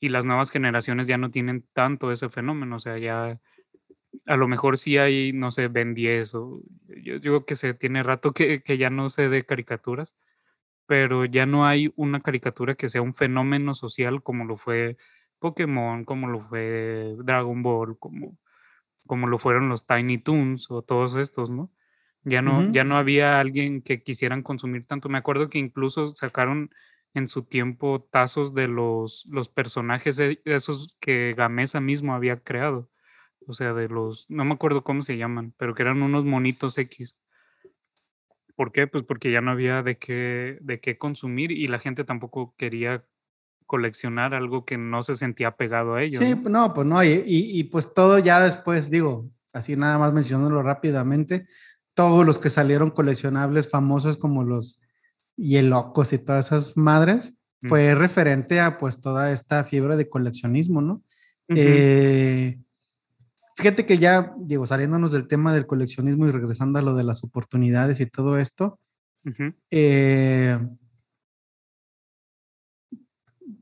[0.00, 3.40] y las nuevas generaciones ya no tienen tanto ese fenómeno, o sea, ya
[4.26, 6.62] a lo mejor sí hay, no sé, Ben 10 o
[7.02, 10.16] yo digo que se tiene rato que, que, ya no sé de caricaturas,
[10.86, 14.96] pero ya no hay una caricatura que sea un fenómeno social como lo fue
[15.38, 18.38] Pokémon, como lo fue Dragon Ball, como,
[19.10, 21.68] como lo fueron los Tiny Toons o todos estos, ¿no?
[22.22, 25.08] Ya no, ya no había alguien que quisieran consumir tanto.
[25.08, 26.70] Me acuerdo que incluso sacaron
[27.12, 32.88] en su tiempo tazos de los, los personajes e, esos que Gamesa mismo había creado.
[33.48, 36.78] O sea, de los, no me acuerdo cómo se llaman, pero que eran unos monitos
[36.78, 37.18] X.
[38.54, 38.86] ¿Por qué?
[38.86, 43.04] Pues porque ya no había de qué, de qué consumir y la gente tampoco quería
[43.70, 46.20] coleccionar algo que no se sentía pegado a ellos.
[46.20, 46.74] Sí, ¿no?
[46.74, 51.46] pues no, y, y, pues todo ya después, digo, así nada más mencionándolo rápidamente,
[51.94, 54.82] todos los que salieron coleccionables famosos como los
[55.36, 60.08] y el locos y todas esas madres, fue referente a pues toda esta fiebre de
[60.08, 61.04] coleccionismo, ¿no?
[61.46, 62.58] Eh,
[63.54, 67.22] fíjate que ya, digo, saliéndonos del tema del coleccionismo y regresando a lo de las
[67.22, 68.80] oportunidades y todo esto,
[69.70, 70.58] eh,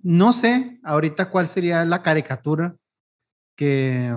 [0.09, 2.75] no sé ahorita cuál sería la caricatura
[3.55, 4.11] que,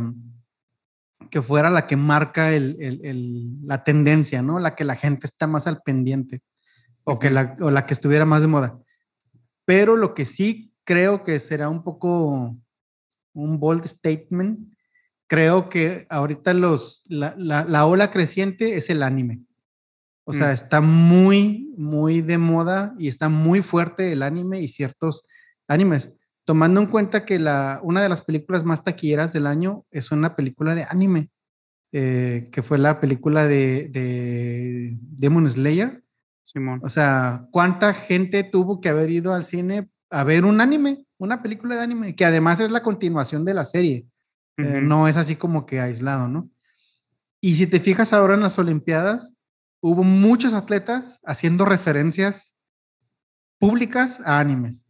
[1.30, 4.60] que fuera la que marca la tendencia, ¿no?
[4.60, 6.44] La que la gente está más al pendiente
[7.04, 8.80] o, que la, o la que estuviera más de moda.
[9.66, 12.56] Pero lo que sí creo que será un poco
[13.34, 14.74] un bold statement,
[15.28, 19.42] creo que ahorita los, la, la, ola creciente es el anime.
[20.24, 20.54] O sea, mm.
[20.54, 25.28] está muy, muy de moda y está muy fuerte el anime y ciertos
[25.68, 26.12] animes.
[26.46, 30.36] Tomando en cuenta que la, una de las películas más taquilleras del año es una
[30.36, 31.30] película de anime,
[31.92, 36.04] eh, que fue la película de, de Demon Slayer.
[36.44, 36.82] Simón.
[36.84, 41.42] O sea, ¿cuánta gente tuvo que haber ido al cine a ver un anime, una
[41.42, 44.08] película de anime, que además es la continuación de la serie?
[44.58, 46.50] Eh, no es así como que aislado, ¿no?
[47.40, 49.34] Y si te fijas ahora en las Olimpiadas,
[49.82, 52.58] hubo muchos atletas haciendo referencias
[53.60, 54.86] públicas a animes,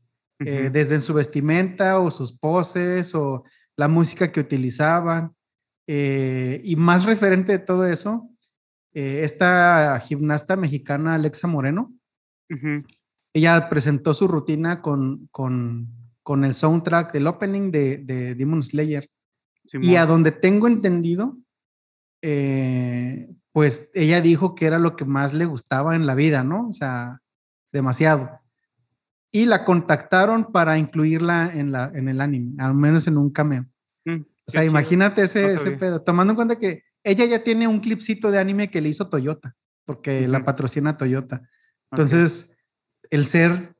[0.45, 3.43] eh, desde en su vestimenta o sus poses o
[3.77, 5.35] la música que utilizaban.
[5.87, 8.27] Eh, y más referente de todo eso,
[8.93, 11.93] esta gimnasta mexicana Alexa Moreno,
[13.33, 15.87] ella presentó su rutina con, con,
[16.23, 19.09] con, el soundtrack del opening de, de Demon Slayer.
[19.73, 21.37] Y a donde tengo entendido,
[22.21, 26.67] eh, pues ella dijo que era lo que más le gustaba en la vida, ¿no?
[26.67, 27.19] O sea,
[27.71, 28.40] demasiado.
[29.31, 33.65] Y la contactaron para incluirla en, la, en el anime, al menos en un cameo.
[34.05, 37.79] Mm, o sea, imagínate ese, ese, pedo, tomando en cuenta que ella ya tiene un
[37.79, 39.55] clipcito de anime que le hizo Toyota,
[39.85, 41.41] porque la patrocina Toyota.
[41.91, 42.57] Entonces,
[43.09, 43.75] el ser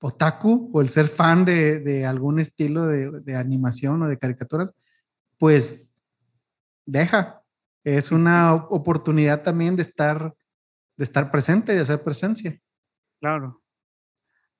[0.00, 4.72] otaku o el ser fan de, de algún estilo de, de, animación o de caricaturas,
[5.38, 5.94] pues
[6.86, 7.42] deja.
[7.84, 10.34] Es una oportunidad también de estar,
[10.96, 12.60] de estar presente, de hacer presencia.
[13.20, 13.62] Claro.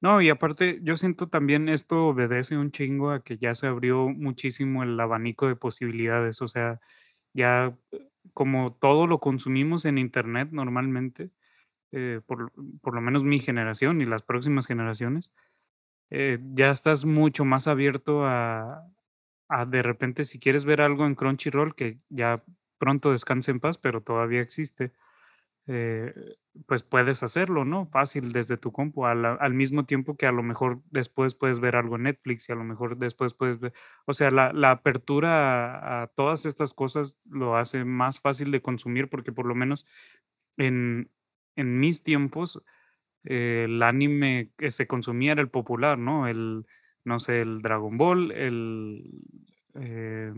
[0.00, 4.08] No, y aparte, yo siento también esto obedece un chingo a que ya se abrió
[4.08, 6.40] muchísimo el abanico de posibilidades.
[6.40, 6.80] O sea,
[7.34, 7.76] ya
[8.34, 11.30] como todo lo consumimos en Internet normalmente,
[11.92, 15.32] eh, por, por, lo menos mi generación y las próximas generaciones,
[16.10, 18.84] eh, ya estás mucho más abierto a,
[19.66, 22.44] de repente si quieres ver algo en Crunchyroll, que ya
[22.78, 24.92] pronto descanse en paz, pero todavía existe,
[25.68, 26.14] eh,
[26.66, 27.84] pues puedes hacerlo, ¿no?
[27.84, 31.96] Fácil desde tu compu, al, mismo tiempo que a lo mejor después puedes ver algo
[31.96, 33.74] en Netflix y a lo mejor después puedes ver,
[34.06, 39.30] o sea, la, apertura a, todas estas cosas lo hace más fácil de consumir porque
[39.30, 39.86] por lo menos
[40.56, 41.10] en,
[41.54, 42.62] en mis tiempos
[43.24, 46.28] eh, el anime que se consumía era el popular, ¿no?
[46.28, 46.64] El,
[47.04, 49.04] no sé, el Dragon Ball, el...
[49.74, 50.32] Eh,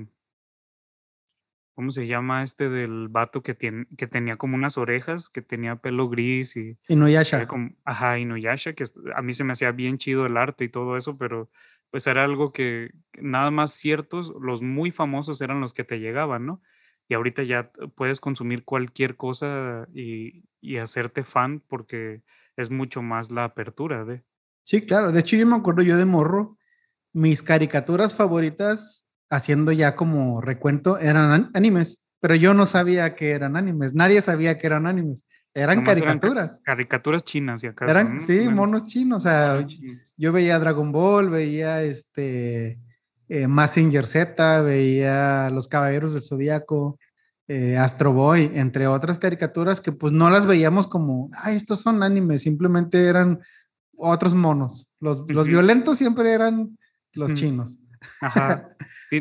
[1.81, 5.76] ¿Cómo se llama este del vato que, tiene, que tenía como unas orejas, que tenía
[5.76, 6.76] pelo gris y...
[6.89, 7.49] Inuyasha.
[7.49, 10.99] Como, ajá, Inuyasha, que a mí se me hacía bien chido el arte y todo
[10.99, 11.51] eso, pero
[11.91, 16.45] pues era algo que nada más ciertos, los muy famosos eran los que te llegaban,
[16.45, 16.61] ¿no?
[17.09, 22.20] Y ahorita ya puedes consumir cualquier cosa y, y hacerte fan porque
[22.59, 24.22] es mucho más la apertura de...
[24.64, 25.12] Sí, claro.
[25.12, 26.59] De hecho, yo me acuerdo yo de morro,
[27.14, 33.57] mis caricaturas favoritas, haciendo ya como recuento, eran animes, pero yo no sabía que eran
[33.57, 33.95] animes.
[33.95, 35.24] Nadie sabía que eran animes.
[35.55, 36.61] Eran caricaturas.
[36.62, 37.87] caricaturas chinas, y acá.
[37.87, 39.24] Eran, sí, monos chinos.
[39.24, 39.66] O sea,
[40.16, 42.78] yo veía Dragon Ball, veía este
[43.28, 46.99] eh, Massinger Z, veía Los Caballeros del Zodíaco,
[47.49, 52.03] eh, Astro Boy, entre otras caricaturas que pues no las veíamos como, ay, estos son
[52.05, 53.41] animes, simplemente eran
[53.97, 54.89] otros monos.
[55.01, 56.78] Los, los violentos siempre eran
[57.12, 57.81] los chinos.
[58.20, 58.68] Ajá.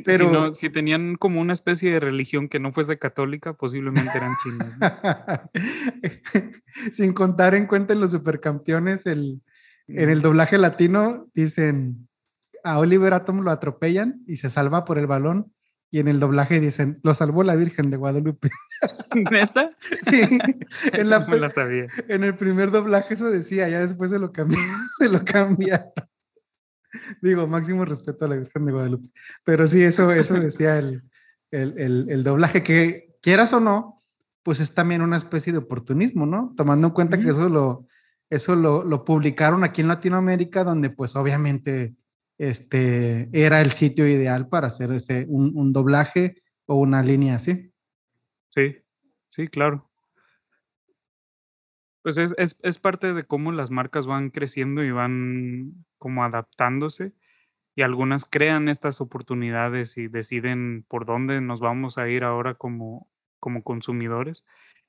[0.06, 4.68] Pero, si, tenían como una especie de religión que no fuese católica, posiblemente eran chinos.
[6.92, 9.42] Sin contar en cuenta en los supercampeones, el,
[9.88, 12.08] en el doblaje latino dicen
[12.64, 15.54] a Oliver Atom lo atropellan y se salva por el balón.
[15.92, 18.52] Y en el doblaje dicen, lo salvó la Virgen de Guadalupe.
[19.32, 19.72] ¿Neta?
[20.02, 20.22] Sí.
[20.94, 21.88] En, la, la sabía.
[22.08, 24.60] en el primer doblaje eso decía, ya después se lo cambió,
[25.00, 25.92] se lo cambia.
[27.22, 29.10] Digo, máximo respeto a la Virgen de Guadalupe.
[29.44, 31.04] Pero sí, eso, eso decía el,
[31.52, 33.98] el, doblaje, que quieras o no,
[34.44, 36.54] pues es también una especie de oportunismo, ¿no?
[36.56, 37.88] Tomando en cuenta que eso lo,
[38.30, 41.96] eso lo, lo, publicaron aquí en Latinoamérica, donde pues obviamente
[42.38, 47.72] este, era el sitio ideal para hacer este, un, un doblaje o una línea así.
[48.50, 48.78] Sí,
[49.30, 49.90] sí, claro.
[52.02, 57.14] Pues es, es, es, parte de cómo las marcas van creciendo y van como adaptándose
[57.76, 63.08] y algunas crean estas oportunidades y deciden por dónde nos vamos a ir ahora como,
[63.40, 64.44] como consumidores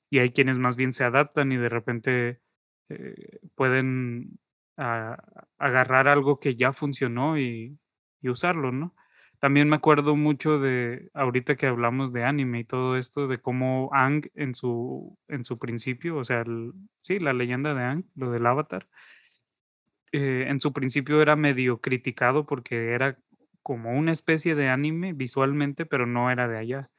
[0.09, 2.41] y hay quienes más bien se adaptan y de repente
[2.89, 4.39] eh, pueden
[4.77, 7.77] agarrar algo que ya funcionó y,
[8.23, 8.95] usarlo, ¿no?
[9.39, 13.89] También me acuerdo mucho de, ahorita que hablamos de anime y todo esto, de cómo
[13.93, 16.43] Ang en su, en su principio, o sea,
[17.01, 18.87] sí, la leyenda de Ang, lo del avatar,
[20.11, 23.17] eh, en su principio era medio criticado porque era
[23.63, 26.89] como una especie de anime visualmente, pero no era de allá.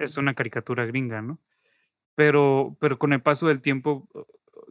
[0.00, 1.38] es una caricatura gringa, ¿no?
[2.14, 4.08] Pero, pero con el paso del tiempo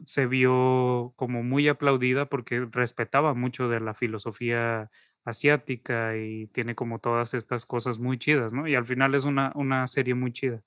[0.04, 4.90] se vio como muy aplaudida porque respetaba mucho de la filosofía
[5.24, 8.66] asiática y tiene como todas estas cosas muy chidas, ¿no?
[8.66, 10.62] Y al final es una, una serie muy chida.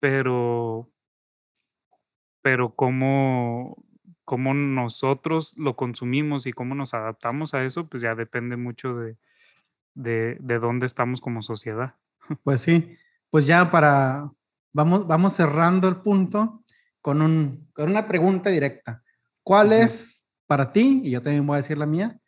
[0.00, 0.90] Pero,
[2.42, 3.85] pero como
[4.26, 9.16] cómo nosotros lo consumimos y cómo nos adaptamos a eso, pues ya depende mucho de,
[9.94, 11.94] de, de dónde estamos como sociedad.
[12.42, 12.96] Pues sí,
[13.30, 14.32] pues ya para,
[14.72, 16.64] vamos, vamos cerrando el punto
[17.00, 19.04] con, un, con una pregunta directa.
[19.44, 22.18] ¿Cuál es para ti, y yo también voy a decir la mía,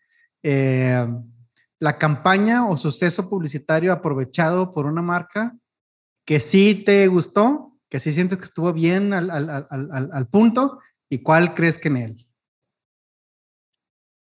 [0.44, 1.04] eh,
[1.80, 5.56] la campaña o suceso publicitario aprovechado por una marca
[6.24, 10.78] que sí te gustó, que sí sientes que estuvo bien al, al, al, al punto
[11.08, 12.26] ¿Y cuál crees que en él?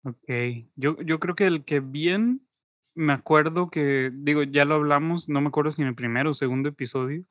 [0.05, 2.47] Ok, yo, yo creo que el que bien
[2.95, 6.35] me acuerdo que, digo, ya lo hablamos, no me acuerdo si en el primero o
[6.35, 7.25] segundo episodio,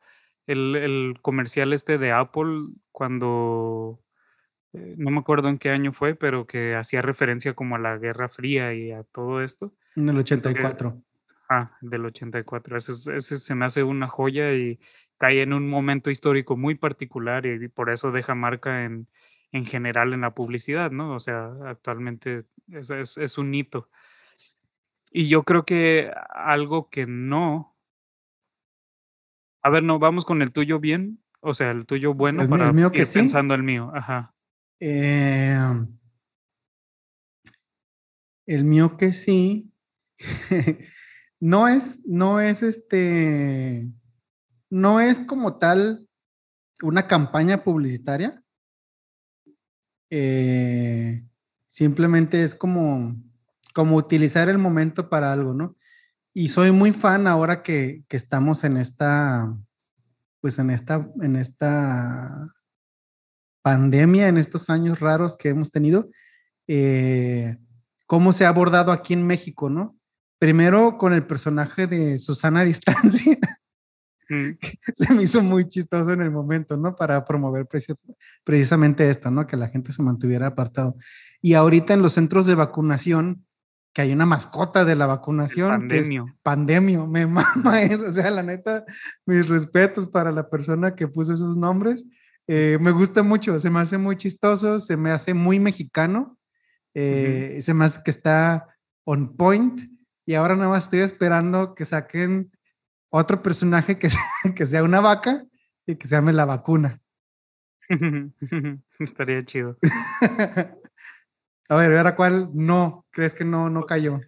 [0.45, 3.99] el, comercial este de Apple cuando,
[4.73, 7.97] eh, no me acuerdo en qué año fue, pero que hacía referencia como a la
[7.97, 9.73] Guerra Fría y a todo esto.
[9.95, 11.01] En el 84.
[11.49, 12.77] ah, del 84.
[12.77, 14.79] Ese, ese se me hace una joya y
[15.17, 19.07] cae en un momento histórico muy particular y por eso deja marca en,
[19.55, 21.15] en general en la publicidad, ¿no?
[21.15, 23.89] O sea, actualmente es, es, un hito.
[25.11, 27.73] Y yo creo que algo que no.
[29.63, 32.73] A ver, no, vamos con el tuyo bien, o sea, el tuyo bueno el, para
[32.73, 33.93] mío que ir pensando el mío.
[33.95, 34.35] Ajá.
[34.81, 35.97] Em,
[38.45, 39.71] el mío que sí.
[41.39, 43.89] no es, no es este,
[44.69, 46.09] no es como tal
[46.81, 48.44] una campaña publicitaria,
[50.09, 51.23] eh,
[51.67, 53.15] simplemente es como,
[53.73, 55.75] como utilizar el momento para algo, ¿no?
[56.33, 59.55] Y soy muy fan ahora que, que estamos en esta,
[60.41, 62.47] pues en esta, en esta
[63.61, 66.09] pandemia, en estos años raros que hemos tenido,
[66.67, 67.57] eh,
[68.05, 69.97] cómo se ha abordado aquí en México, ¿no?
[70.37, 73.39] Primero con el personaje de Susana Distancia,
[74.93, 76.95] se me hizo muy chistoso en el momento, ¿no?
[76.95, 77.67] Para promover
[78.43, 79.45] precisamente esto, ¿no?
[79.47, 80.95] Que la gente se mantuviera apartado.
[81.41, 83.45] Y ahorita en los centros de vacunación,
[83.95, 85.69] que hay una mascota de la vacunación.
[85.69, 86.25] pandemio.
[86.43, 88.07] pandemio, me mama eso.
[88.07, 88.83] O sea, la neta,
[89.25, 92.05] mis respetos para la persona que puso esos nombres.
[92.47, 96.37] Eh, me gusta mucho, se me hace muy chistoso, se me hace muy mexicano,
[96.93, 98.67] eh, se me hace que está
[99.05, 99.79] on point.
[100.25, 102.51] Y ahora nada más estoy esperando que saquen
[103.15, 104.21] otro personaje que sea,
[104.55, 105.45] que sea una vaca
[105.85, 107.01] y que se llame la vacuna.
[108.99, 109.77] Estaría chido.
[111.69, 114.19] A ver, ahora cuál no, crees que no, no cayó.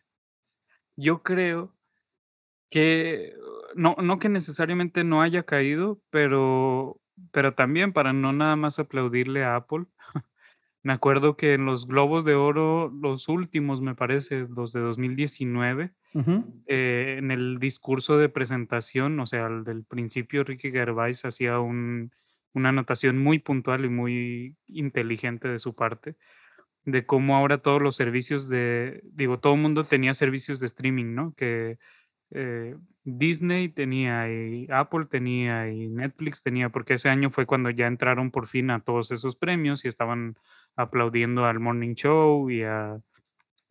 [0.96, 1.76] Yo creo
[2.72, 3.36] que
[3.76, 7.00] no, no que necesariamente no haya caído, pero,
[7.32, 9.86] pero también para no nada más aplaudirle a Apple.
[10.82, 15.94] me acuerdo que en los Globos de Oro, los últimos, me parece, los de 2019,
[16.68, 22.10] eh, en el discurso de presentación, o sea, al del principio, Ricky Gervais hacía una
[22.54, 26.16] anotación muy puntual y muy inteligente de su parte,
[26.86, 31.14] de cómo ahora todos los servicios de, digo, todo el mundo tenía servicios de streaming,
[31.14, 31.34] ¿no?
[31.36, 31.78] Que
[32.32, 37.88] eh, Disney tenía y Apple tenía y Netflix tenía, porque ese año fue cuando ya
[37.88, 40.36] entraron por fin a todos esos premios y estaban
[40.76, 43.00] aplaudiendo al Morning Show y a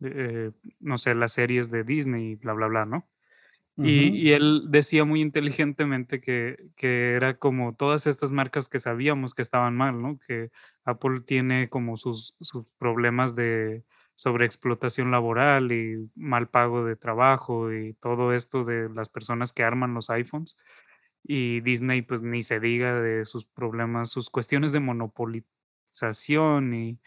[0.01, 3.07] eh, no sé, las series de Disney y bla, bla, bla, ¿no?
[3.77, 9.43] y, él decía muy inteligentemente que, que, era como todas estas marcas que sabíamos que
[9.43, 10.17] estaban mal, ¿no?
[10.17, 10.49] Que
[10.83, 13.83] Apple tiene como sus, sus problemas de
[14.17, 19.93] sobreexplotación laboral y mal pago de trabajo y todo esto de las personas que arman
[19.93, 20.57] los iPhones.
[21.23, 26.99] Y Disney, pues ni se diga de sus problemas, sus cuestiones de monopolización y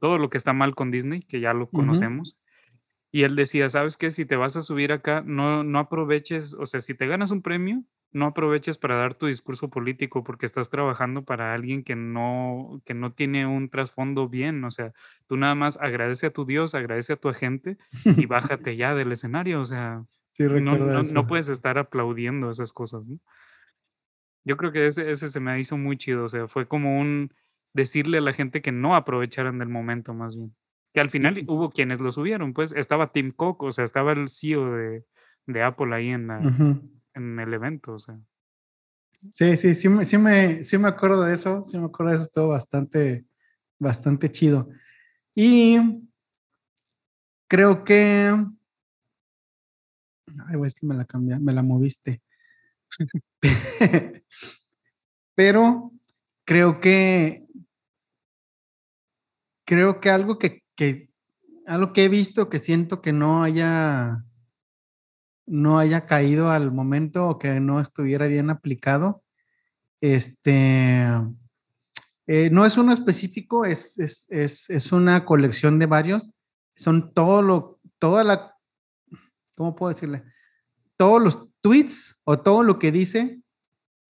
[0.00, 2.38] todo lo que está mal con Disney, que ya lo conocemos.
[3.12, 4.10] Y él decía, ¿sabes qué?
[4.10, 7.42] Si te vas a subir acá, no, no aproveches, o sea, si te ganas un
[7.42, 12.80] premio, no aproveches para dar tu discurso político porque estás trabajando para alguien que no,
[12.84, 14.64] que no tiene un trasfondo bien.
[14.64, 14.92] O sea,
[15.26, 19.12] tú nada más agradece a tu Dios, agradece a tu agente y bájate ya del
[19.12, 19.60] escenario.
[19.60, 20.04] O sea,
[20.38, 23.08] no, no, puedes estar aplaudiendo esas cosas.
[24.44, 26.24] Yo creo que ese, ese se me hizo muy chido.
[26.24, 27.34] O sea, fue como un,
[27.76, 30.54] decirle a la gente que no aprovecharan del momento más bien.
[30.92, 34.28] Que al final hubo quienes lo subieron, pues estaba Tim Cook, o sea, estaba el
[34.28, 35.04] CEO de,
[35.46, 36.30] de Apple ahí en,
[37.14, 38.18] en el evento, o sea.
[39.30, 42.26] Sí, sí, sí, sí, me, sí me acuerdo de eso, sí me acuerdo de eso,
[42.26, 43.26] estuvo bastante,
[43.78, 44.68] bastante chido.
[45.34, 45.78] Y
[47.48, 48.34] creo que...
[50.48, 52.22] Ay, güey, es que me la cambié, me la moviste.
[55.34, 55.92] Pero
[56.46, 57.45] creo que
[59.66, 61.10] creo que algo que, que,
[61.66, 64.24] algo que he visto que siento que no haya
[65.46, 69.22] no haya caído al momento o que no estuviera bien aplicado.
[70.00, 71.06] Este
[72.26, 76.30] eh, no es uno específico, es, es, es, es, una colección de varios.
[76.74, 78.56] Son todo lo, toda la,
[79.54, 80.24] ¿cómo puedo decirle?
[80.96, 83.40] Todos los tweets o todo lo que dice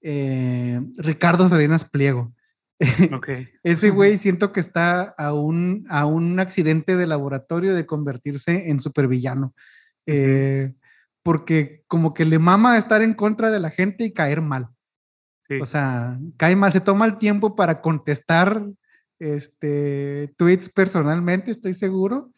[0.00, 2.34] eh, Ricardo Salinas Pliego.
[3.62, 8.80] Ese güey siento que está a un, a un accidente de laboratorio de convertirse en
[8.80, 9.54] supervillano.
[10.06, 10.74] Eh,
[11.22, 14.68] porque como que le mama estar en contra de la gente y caer mal.
[15.60, 18.64] O sea, cae mal, se toma el tiempo para contestar
[19.18, 22.32] este, tweets personalmente, estoy seguro,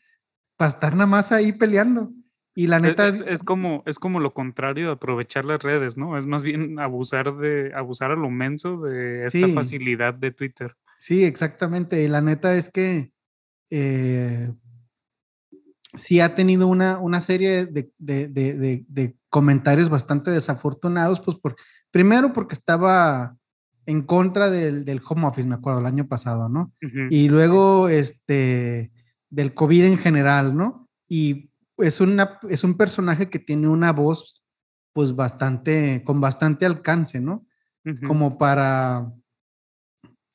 [0.57, 2.13] para estar nada más ahí peleando.
[2.59, 6.19] Y la neta es, como es como lo contrario de aprovechar las redes, ¿no?
[6.19, 10.75] Es más bien abusar de abusar a lo menso de esta facilidad de Twitter.
[10.97, 12.03] Sí, exactamente.
[12.03, 13.13] Y la neta es que
[13.71, 14.51] eh,
[15.95, 21.55] sí ha tenido una, una serie de, de, de, de, comentarios bastante desafortunados, pues por,
[21.93, 23.37] primero porque estaba
[23.87, 26.73] en contra del, del, home office, me acuerdo, el año pasado, ¿no?
[27.09, 28.91] Y luego este,
[29.31, 30.89] del COVID en general, ¿no?
[31.09, 31.49] Y
[31.79, 34.45] es, una, es un personaje que tiene una voz,
[34.93, 37.47] pues bastante, con bastante alcance, ¿no?
[38.07, 39.11] Como para,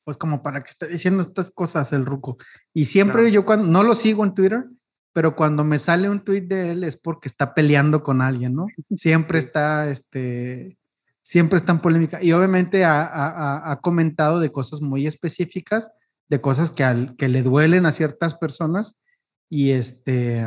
[0.02, 2.36] pues como para que esté diciendo estas cosas el ruco.
[2.72, 4.64] Y siempre yo cuando, no lo sigo en Twitter,
[5.12, 8.66] pero cuando me sale un tweet de él es porque está peleando con alguien, ¿no?
[8.96, 10.76] Siempre está, este,
[11.24, 12.22] siempre está en polémica.
[12.22, 15.90] Y obviamente ha, ha, comentado de cosas muy específicas,
[16.28, 18.96] de cosas que, al, que le duelen a ciertas personas.
[19.48, 20.44] Y este,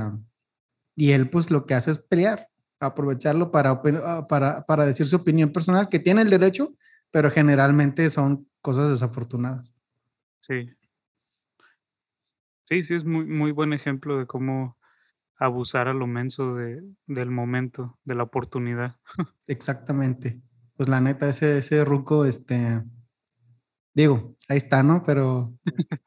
[0.98, 5.16] y él pues lo que hace es pelear, aprovecharlo para, ah, para, para decir su
[5.16, 6.74] opinión personal, que tiene el derecho,
[7.12, 9.74] pero generalmente son cosas desafortunadas.
[10.40, 10.72] Sí.
[12.66, 14.76] Sí, sí, es muy, muy buen ejemplo de cómo
[15.38, 18.96] abusar a lo menso de, del momento, de la oportunidad.
[19.48, 20.42] Exactamente.
[20.76, 22.82] Pues la neta, ese, ese ruco, este,
[23.94, 25.04] digo, ahí está, ¿no?
[25.04, 25.54] Pero,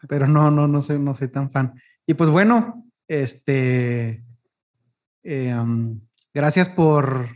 [0.09, 1.81] pero no, no, no soy, no soy tan fan.
[2.07, 4.25] Y pues bueno, este,
[5.23, 5.55] eh,
[6.35, 7.29] gracias por,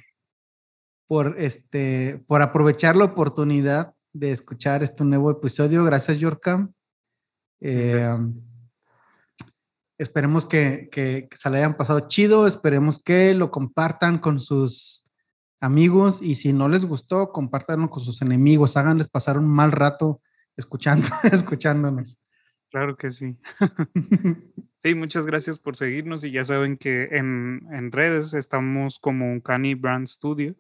[1.06, 5.84] por, este, por aprovechar la oportunidad de escuchar este nuevo episodio.
[5.84, 6.70] Gracias, Yorka.
[7.60, 8.02] Eh,
[9.98, 15.12] esperemos que, que, se le hayan pasado chido, esperemos que lo compartan con sus
[15.60, 20.20] amigos y si no les gustó, compártanlo con sus enemigos, háganles pasar un mal rato
[20.56, 22.18] escuchando, escuchándonos.
[22.74, 23.36] Claro que sí.
[24.78, 29.38] sí, muchas gracias por seguirnos y ya saben que en, en redes estamos como un
[29.38, 30.56] Cani Brand Studio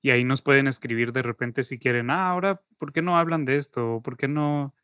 [0.00, 3.44] y ahí nos pueden escribir de repente si quieren, ah, ahora, ¿por qué no hablan
[3.44, 4.00] de esto?
[4.02, 4.74] ¿Por qué no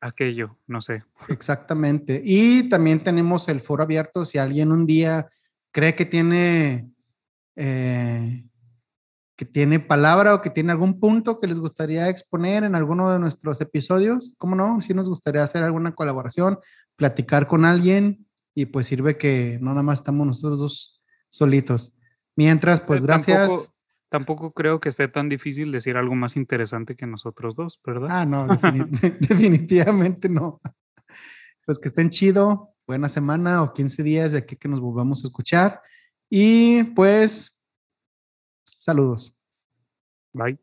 [0.00, 0.58] aquello?
[0.66, 1.04] No sé.
[1.28, 2.20] Exactamente.
[2.24, 5.28] Y también tenemos el foro abierto si alguien un día
[5.70, 6.90] cree que tiene
[7.54, 8.44] eh,
[9.36, 13.18] que tiene palabra o que tiene algún punto que les gustaría exponer en alguno de
[13.18, 14.80] nuestros episodios, ¿cómo no?
[14.80, 16.58] Si nos gustaría hacer alguna colaboración,
[16.96, 21.92] platicar con alguien y pues sirve que no nada más estamos nosotros dos solitos.
[22.34, 23.72] Mientras, pues, pues gracias.
[24.08, 28.08] Tampoco, creo que esté tan difícil decir algo más interesante que nosotros dos, ¿verdad?
[28.10, 28.46] Ah, no,
[29.20, 30.60] definitivamente no.
[31.66, 35.26] Pues que estén chido, buena semana o 15 días de aquí que nos volvamos a
[35.26, 35.82] escuchar.
[36.30, 37.55] Y pues
[38.86, 39.34] Saludos.
[40.32, 40.58] Bye.